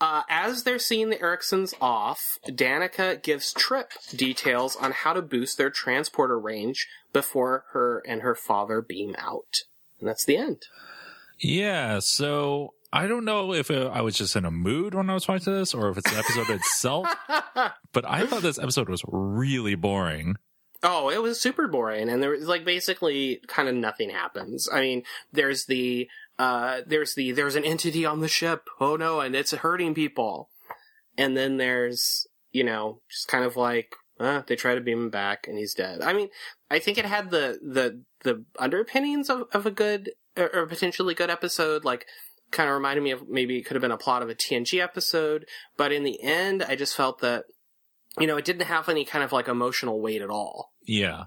Uh, 0.00 0.22
as 0.28 0.62
they're 0.62 0.78
seeing 0.78 1.10
the 1.10 1.16
Ericksons 1.16 1.74
off, 1.80 2.38
Danica 2.48 3.22
gives 3.22 3.52
Trip 3.52 3.92
details 4.14 4.76
on 4.76 4.92
how 4.92 5.12
to 5.12 5.22
boost 5.22 5.58
their 5.58 5.70
transporter 5.70 6.38
range 6.38 6.86
before 7.12 7.64
her 7.72 8.02
and 8.06 8.22
her 8.22 8.34
father 8.34 8.80
beam 8.82 9.14
out. 9.18 9.62
And 10.00 10.08
that's 10.08 10.24
the 10.24 10.36
end. 10.36 10.62
Yeah, 11.38 11.98
so 12.00 12.74
I 12.92 13.06
don't 13.06 13.24
know 13.24 13.52
if 13.52 13.70
uh, 13.70 13.90
I 13.92 14.00
was 14.00 14.16
just 14.16 14.36
in 14.36 14.44
a 14.44 14.50
mood 14.50 14.94
when 14.94 15.10
I 15.10 15.14
was 15.14 15.28
watching 15.28 15.52
this 15.52 15.74
or 15.74 15.90
if 15.90 15.98
it's 15.98 16.10
the 16.10 16.18
episode 16.18 16.50
itself, 16.50 17.08
but 17.92 18.04
I 18.08 18.26
thought 18.26 18.42
this 18.42 18.58
episode 18.58 18.88
was 18.88 19.02
really 19.06 19.74
boring. 19.74 20.36
Oh, 20.82 21.08
it 21.08 21.22
was 21.22 21.40
super 21.40 21.68
boring, 21.68 22.08
and 22.08 22.22
there 22.22 22.30
was 22.30 22.46
like 22.46 22.64
basically 22.64 23.40
kind 23.48 23.68
of 23.68 23.74
nothing 23.74 24.10
happens. 24.10 24.68
I 24.72 24.80
mean, 24.80 25.02
there's 25.32 25.64
the 25.66 26.08
uh, 26.38 26.80
there's 26.86 27.14
the 27.14 27.32
there's 27.32 27.56
an 27.56 27.64
entity 27.64 28.04
on 28.04 28.20
the 28.20 28.28
ship. 28.28 28.68
Oh 28.80 28.96
no, 28.96 29.20
and 29.20 29.34
it's 29.34 29.52
hurting 29.52 29.94
people. 29.94 30.50
And 31.18 31.36
then 31.36 31.56
there's 31.56 32.26
you 32.52 32.64
know 32.64 33.00
just 33.10 33.28
kind 33.28 33.44
of 33.44 33.56
like 33.56 33.94
uh, 34.20 34.42
they 34.46 34.56
try 34.56 34.74
to 34.74 34.80
beam 34.80 35.04
him 35.04 35.10
back, 35.10 35.46
and 35.48 35.58
he's 35.58 35.74
dead. 35.74 36.02
I 36.02 36.12
mean, 36.12 36.28
I 36.70 36.78
think 36.78 36.98
it 36.98 37.04
had 37.04 37.30
the 37.30 37.58
the 37.62 38.02
the 38.22 38.44
underpinnings 38.58 39.30
of, 39.30 39.44
of 39.52 39.66
a 39.66 39.70
good 39.70 40.10
or, 40.36 40.54
or 40.54 40.66
potentially 40.66 41.14
good 41.14 41.30
episode, 41.30 41.84
like. 41.84 42.06
Kind 42.52 42.68
of 42.68 42.76
reminded 42.76 43.02
me 43.02 43.10
of 43.10 43.28
maybe 43.28 43.58
it 43.58 43.62
could 43.62 43.74
have 43.74 43.82
been 43.82 43.90
a 43.90 43.96
plot 43.96 44.22
of 44.22 44.30
a 44.30 44.34
TNG 44.34 44.80
episode, 44.80 45.46
but 45.76 45.90
in 45.90 46.04
the 46.04 46.22
end, 46.22 46.62
I 46.62 46.76
just 46.76 46.94
felt 46.94 47.20
that 47.20 47.46
you 48.18 48.26
know, 48.26 48.36
it 48.36 48.44
didn't 48.44 48.66
have 48.66 48.88
any 48.88 49.04
kind 49.04 49.24
of 49.24 49.32
like 49.32 49.48
emotional 49.48 50.00
weight 50.00 50.22
at 50.22 50.30
all. 50.30 50.72
Yeah. 50.82 51.24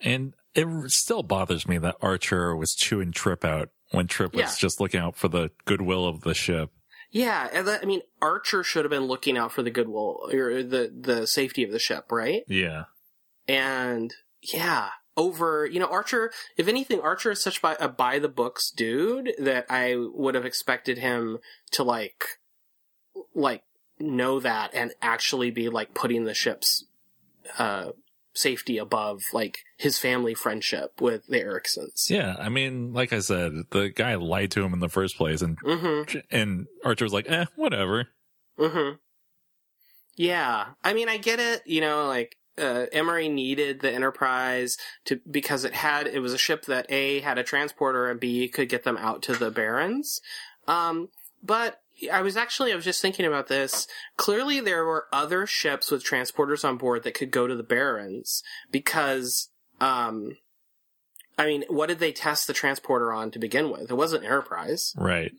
And 0.00 0.34
it 0.54 0.66
still 0.90 1.22
bothers 1.22 1.68
me 1.68 1.78
that 1.78 1.96
Archer 2.00 2.56
was 2.56 2.74
chewing 2.74 3.12
Trip 3.12 3.44
out 3.44 3.70
when 3.94 4.06
Trip 4.06 4.32
was 4.34 4.40
Yeah. 4.40 4.54
just 4.58 4.80
looking 4.80 5.00
out 5.00 5.16
for 5.16 5.28
the 5.28 5.50
goodwill 5.64 6.06
of 6.06 6.22
the 6.22 6.34
ship. 6.34 6.70
Yeah, 7.10 7.62
that, 7.62 7.82
I 7.82 7.86
mean, 7.86 8.00
Archer 8.20 8.64
should 8.64 8.84
have 8.84 8.90
been 8.90 9.04
looking 9.04 9.38
out 9.38 9.52
for 9.52 9.62
the 9.62 9.70
goodwill 9.70 10.28
or 10.32 10.62
the 10.64 10.92
the 10.92 11.26
safety 11.26 11.62
of 11.62 11.70
the 11.70 11.78
ship, 11.78 12.10
right? 12.10 12.42
Yeah. 12.48 12.84
And 13.46 14.12
yeah, 14.42 14.88
over 15.16 15.64
you 15.64 15.78
know, 15.78 15.86
Archer. 15.86 16.32
If 16.56 16.66
anything, 16.66 17.00
Archer 17.00 17.30
is 17.30 17.40
such 17.42 17.62
by, 17.62 17.76
a 17.78 17.88
by 17.88 18.18
the 18.18 18.28
books 18.28 18.70
dude 18.70 19.32
that 19.38 19.66
I 19.70 19.94
would 19.96 20.34
have 20.34 20.44
expected 20.44 20.98
him 20.98 21.38
to 21.72 21.84
like, 21.84 22.24
like 23.34 23.62
know 24.00 24.40
that 24.40 24.70
and 24.74 24.92
actually 25.00 25.52
be 25.52 25.68
like 25.68 25.94
putting 25.94 26.24
the 26.24 26.34
ship's 26.34 26.84
uh 27.58 27.90
safety 28.34 28.78
above 28.78 29.22
like 29.32 29.58
his 29.78 29.98
family 29.98 30.34
friendship 30.34 31.00
with 31.00 31.26
the 31.28 31.40
Ericksons. 31.40 32.10
Yeah. 32.10 32.36
I 32.38 32.48
mean, 32.48 32.92
like 32.92 33.12
I 33.12 33.20
said, 33.20 33.52
the 33.70 33.88
guy 33.88 34.14
lied 34.16 34.50
to 34.52 34.62
him 34.64 34.72
in 34.72 34.80
the 34.80 34.88
first 34.88 35.16
place 35.16 35.40
and, 35.42 35.56
Mm-hmm. 35.60 36.18
and 36.30 36.66
Archer 36.84 37.04
was 37.04 37.12
like, 37.12 37.30
eh, 37.30 37.46
whatever. 37.56 38.08
Mm-hmm. 38.58 38.96
Yeah, 40.16 40.66
I 40.82 40.94
mean, 40.94 41.08
I 41.08 41.16
get 41.16 41.40
it. 41.40 41.62
You 41.66 41.80
know, 41.80 42.06
like 42.06 42.36
uh, 42.56 42.86
Emory 42.92 43.28
needed 43.28 43.80
the 43.80 43.90
Enterprise 43.90 44.76
to 45.06 45.20
because 45.28 45.64
it 45.64 45.74
had 45.74 46.06
it 46.06 46.20
was 46.20 46.32
a 46.32 46.38
ship 46.38 46.66
that 46.66 46.86
a 46.88 47.20
had 47.20 47.38
a 47.38 47.42
transporter 47.42 48.08
and 48.08 48.20
b 48.20 48.46
could 48.48 48.68
get 48.68 48.84
them 48.84 48.96
out 48.96 49.22
to 49.22 49.32
the 49.34 49.50
Barrens. 49.50 50.20
Um, 50.68 51.08
but 51.42 51.80
I 52.12 52.22
was 52.22 52.36
actually 52.36 52.72
I 52.72 52.76
was 52.76 52.84
just 52.84 53.00
thinking 53.00 53.26
about 53.26 53.48
this. 53.48 53.86
Clearly, 54.16 54.60
there 54.60 54.84
were 54.84 55.06
other 55.12 55.46
ships 55.46 55.90
with 55.90 56.04
transporters 56.04 56.64
on 56.64 56.76
board 56.76 57.02
that 57.04 57.14
could 57.14 57.30
go 57.30 57.46
to 57.46 57.56
the 57.56 57.62
Barrens 57.62 58.42
because. 58.70 59.50
Um, 59.80 60.36
I 61.36 61.46
mean, 61.46 61.64
what 61.66 61.88
did 61.88 61.98
they 61.98 62.12
test 62.12 62.46
the 62.46 62.52
transporter 62.52 63.12
on 63.12 63.32
to 63.32 63.40
begin 63.40 63.68
with? 63.68 63.90
It 63.90 63.96
wasn't 63.96 64.22
Enterprise. 64.22 64.92
Right. 64.96 65.32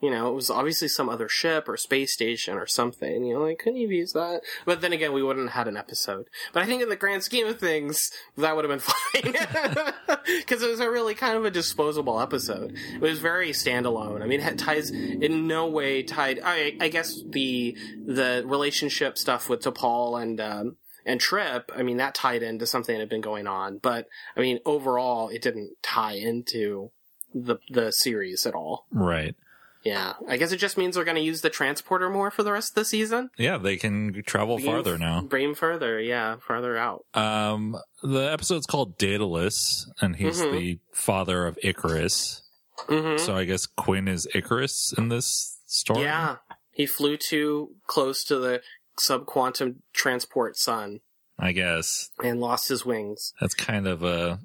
You 0.00 0.10
know, 0.10 0.28
it 0.28 0.34
was 0.34 0.50
obviously 0.50 0.88
some 0.88 1.08
other 1.08 1.28
ship 1.28 1.68
or 1.68 1.76
space 1.76 2.12
station 2.12 2.56
or 2.56 2.66
something. 2.66 3.24
You 3.24 3.34
know, 3.34 3.42
like, 3.42 3.58
couldn't 3.58 3.78
you 3.78 3.88
used 3.88 4.14
that? 4.14 4.40
But 4.64 4.80
then 4.80 4.92
again, 4.92 5.12
we 5.12 5.22
wouldn't 5.22 5.48
have 5.48 5.54
had 5.54 5.68
an 5.68 5.76
episode. 5.76 6.26
But 6.52 6.62
I 6.62 6.66
think 6.66 6.82
in 6.82 6.88
the 6.88 6.96
grand 6.96 7.22
scheme 7.22 7.46
of 7.46 7.58
things, 7.58 8.10
that 8.38 8.56
would 8.56 8.64
have 8.64 8.70
been 8.70 9.34
fine. 9.34 9.92
Because 10.26 10.62
it 10.62 10.70
was 10.70 10.80
a 10.80 10.90
really 10.90 11.14
kind 11.14 11.36
of 11.36 11.44
a 11.44 11.50
disposable 11.50 12.20
episode. 12.20 12.76
It 12.94 13.00
was 13.00 13.18
very 13.18 13.50
standalone. 13.50 14.22
I 14.22 14.26
mean, 14.26 14.40
it 14.40 14.58
ties 14.58 14.90
in 14.90 15.46
no 15.46 15.66
way 15.66 16.02
tied. 16.02 16.40
I, 16.42 16.76
I 16.80 16.88
guess 16.88 17.20
the 17.26 17.76
the 18.04 18.42
relationship 18.46 19.18
stuff 19.18 19.48
with 19.48 19.60
T'Pol 19.60 20.20
and 20.20 20.40
um, 20.40 20.76
and 21.06 21.20
Trip. 21.20 21.70
I 21.74 21.82
mean, 21.82 21.96
that 21.98 22.14
tied 22.14 22.42
into 22.42 22.66
something 22.66 22.94
that 22.94 23.00
had 23.00 23.08
been 23.08 23.20
going 23.20 23.46
on. 23.46 23.78
But 23.78 24.08
I 24.36 24.40
mean, 24.40 24.60
overall, 24.64 25.28
it 25.28 25.42
didn't 25.42 25.76
tie 25.82 26.14
into 26.14 26.90
the 27.34 27.56
the 27.70 27.90
series 27.92 28.46
at 28.46 28.54
all. 28.54 28.86
Right. 28.92 29.34
Yeah, 29.82 30.12
I 30.28 30.36
guess 30.36 30.52
it 30.52 30.58
just 30.58 30.76
means 30.76 30.94
they're 30.96 31.04
going 31.04 31.16
to 31.16 31.22
use 31.22 31.40
the 31.40 31.48
transporter 31.50 32.10
more 32.10 32.30
for 32.30 32.42
the 32.42 32.52
rest 32.52 32.72
of 32.72 32.74
the 32.74 32.84
season. 32.84 33.30
Yeah. 33.38 33.56
They 33.56 33.76
can 33.78 34.22
travel 34.26 34.58
farther 34.58 34.98
now. 34.98 35.22
Bring 35.22 35.54
further, 35.54 35.98
yeah, 36.00 36.36
farther 36.46 36.76
out. 36.76 37.06
Um, 37.14 37.76
the 38.02 38.30
episode's 38.30 38.66
called 38.66 38.98
Daedalus 38.98 39.90
and 40.02 40.16
he's 40.16 40.40
Mhm. 40.42 40.52
the 40.52 40.78
father 40.92 41.46
of 41.46 41.58
Icarus. 41.62 42.42
hmm 42.88 43.16
So 43.18 43.36
I 43.36 43.44
guess 43.44 43.66
Quinn 43.66 44.06
is 44.08 44.26
Icarus 44.34 44.92
in 44.98 45.08
this 45.08 45.58
story. 45.66 46.02
Yeah, 46.02 46.36
he 46.72 46.84
flew 46.86 47.16
too 47.16 47.76
close 47.86 48.22
to 48.24 48.38
the 48.38 48.62
subquantum 48.98 49.76
transport 49.94 50.56
sun 50.56 51.00
I 51.38 51.52
guess 51.52 52.10
and 52.22 52.38
lost 52.40 52.68
his 52.68 52.84
wings. 52.84 53.32
that's 53.40 53.54
kind 53.54 53.86
of 53.86 54.02
a 54.02 54.40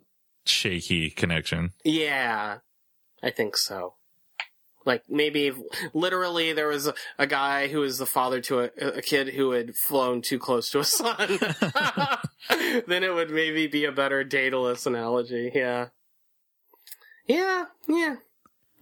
shaky 0.46 1.10
connection. 1.10 1.72
Yeah, 1.84 2.60
I 3.22 3.32
think 3.32 3.58
so. 3.58 3.95
Like 4.86 5.04
maybe 5.10 5.52
literally 5.94 6.54
there 6.54 6.68
was 6.68 6.88
a, 6.88 6.94
a 7.18 7.28
guy 7.28 7.68
who 7.68 7.80
was 7.80 7.98
the 7.98 8.06
father 8.06 8.40
to 8.42 8.60
a, 8.62 8.70
a 8.98 9.02
kid 9.02 9.30
who 9.30 9.52
had 9.52 9.76
flown 9.76 10.22
too 10.22 10.40
close 10.40 10.70
to 10.72 10.80
a 10.80 10.84
sun. 10.84 11.18
then 12.88 13.04
it 13.04 13.14
would 13.14 13.32
maybe 13.32 13.68
be 13.68 13.86
a 13.86 13.92
better 13.92 14.24
Daedalus 14.24 14.86
analogy. 14.86 15.52
Yeah. 15.54 15.88
Yeah, 17.28 17.66
yeah. 17.88 18.16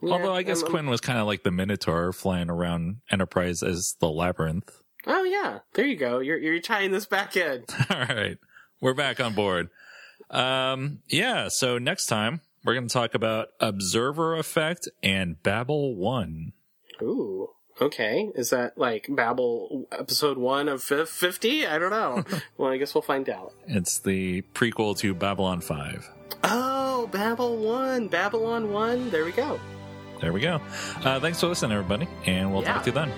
Although 0.02 0.36
I 0.36 0.44
guess 0.44 0.64
um, 0.64 0.70
Quinn 0.70 0.90
was 0.90 1.02
kind 1.02 1.18
of 1.18 1.28
like 1.28 1.44
the 1.44 1.52
Minotaur 1.52 2.12
flying 2.12 2.50
around 2.50 2.98
Enterprise 3.10 3.64
as 3.64 3.96
the 4.00 4.10
labyrinth. 4.10 4.84
Oh 5.06 5.24
yeah, 5.24 5.60
there 5.74 5.86
you 5.86 5.96
go. 5.96 6.20
You're 6.20 6.38
you're 6.38 6.60
tying 6.60 6.92
this 6.92 7.06
back 7.06 7.38
in. 7.38 7.64
All 7.90 8.00
right, 8.00 8.38
we're 8.82 8.94
back 8.94 9.20
on 9.20 9.34
board. 9.34 9.70
Um, 10.30 11.00
yeah. 11.08 11.48
So 11.50 11.78
next 11.78 12.08
time 12.08 12.42
we're 12.66 12.74
going 12.74 12.88
to 12.88 12.94
talk 12.94 13.14
about 13.14 13.50
Observer 13.60 14.36
Effect 14.38 14.88
and 15.02 15.42
Babel 15.44 15.96
One. 15.96 16.54
Ooh. 17.02 17.50
Okay. 17.82 18.30
Is 18.36 18.52
that 18.52 18.78
like 18.78 19.08
Babel 19.10 19.88
episode 19.92 20.38
one 20.38 20.70
of 20.70 20.84
50? 20.84 21.66
I 21.68 21.80
don't 21.80 21.90
know. 21.90 22.24
well, 22.58 22.72
I 22.72 22.78
guess 22.78 22.94
we'll 22.94 23.02
find 23.02 23.28
out. 23.30 23.54
It's 23.68 24.00
the 24.00 24.44
prequel 24.54 24.98
to 25.00 25.14
Babylon 25.16 25.60
Five. 25.62 26.08
Oh, 26.44 27.08
Babel 27.08 27.58
1. 27.58 28.10
Babylon 28.10 28.72
1. 28.72 29.10
There 29.10 29.26
we 29.26 29.32
go. 29.32 29.60
There 30.22 30.32
we 30.34 30.40
go. 30.42 30.62
Uh, 31.04 31.20
thanks 31.20 31.40
for 31.40 31.48
listening, 31.48 31.72
everybody, 31.78 32.08
and 32.26 32.54
we'll 32.54 32.62
Yeah. 32.62 32.74
talk 32.74 32.84
to 32.84 32.90
you 32.90 32.94
then. 32.94 33.12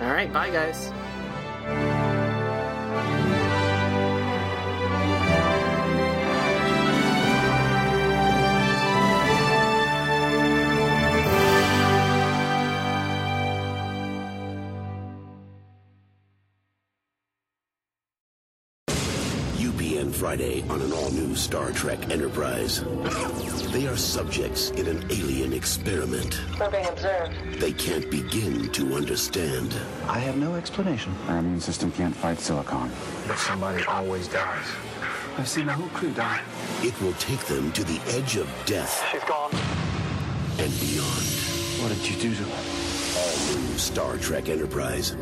All 0.00 0.10
right. 0.12 0.32
Bye, 0.32 0.50
guys. 0.50 1.99
Friday 20.20 20.62
on 20.68 20.82
an 20.82 20.92
all 20.92 21.10
new 21.12 21.34
Star 21.34 21.70
Trek 21.72 22.10
Enterprise. 22.10 22.84
They 23.72 23.86
are 23.86 23.96
subjects 23.96 24.68
in 24.72 24.86
an 24.86 25.02
alien 25.10 25.54
experiment. 25.54 26.38
We're 26.60 26.70
being 26.70 26.86
observed. 26.86 27.32
They 27.58 27.72
can't 27.72 28.10
begin 28.10 28.68
to 28.72 28.94
understand. 28.96 29.74
I 30.08 30.18
have 30.18 30.36
no 30.36 30.56
explanation. 30.56 31.14
Our 31.28 31.38
immune 31.38 31.62
system 31.62 31.90
can't 31.92 32.14
fight 32.14 32.38
silicon. 32.38 32.90
But 33.26 33.38
somebody 33.38 33.82
always 33.84 34.28
dies. 34.28 34.66
I've 35.38 35.48
seen 35.48 35.64
the 35.64 35.72
whole 35.72 35.88
crew 35.88 36.10
die. 36.12 36.42
It 36.82 37.00
will 37.00 37.14
take 37.14 37.40
them 37.46 37.72
to 37.72 37.82
the 37.82 37.98
edge 38.08 38.36
of 38.36 38.46
death 38.66 39.02
She's 39.10 39.24
gone. 39.24 39.50
and 40.58 40.70
beyond. 40.80 41.24
What 41.80 41.88
did 41.94 42.06
you 42.06 42.20
do 42.20 42.34
to 42.34 42.42
her? 42.42 43.18
All 43.18 43.56
new 43.58 43.78
Star 43.78 44.18
Trek 44.18 44.50
Enterprise. 44.50 45.16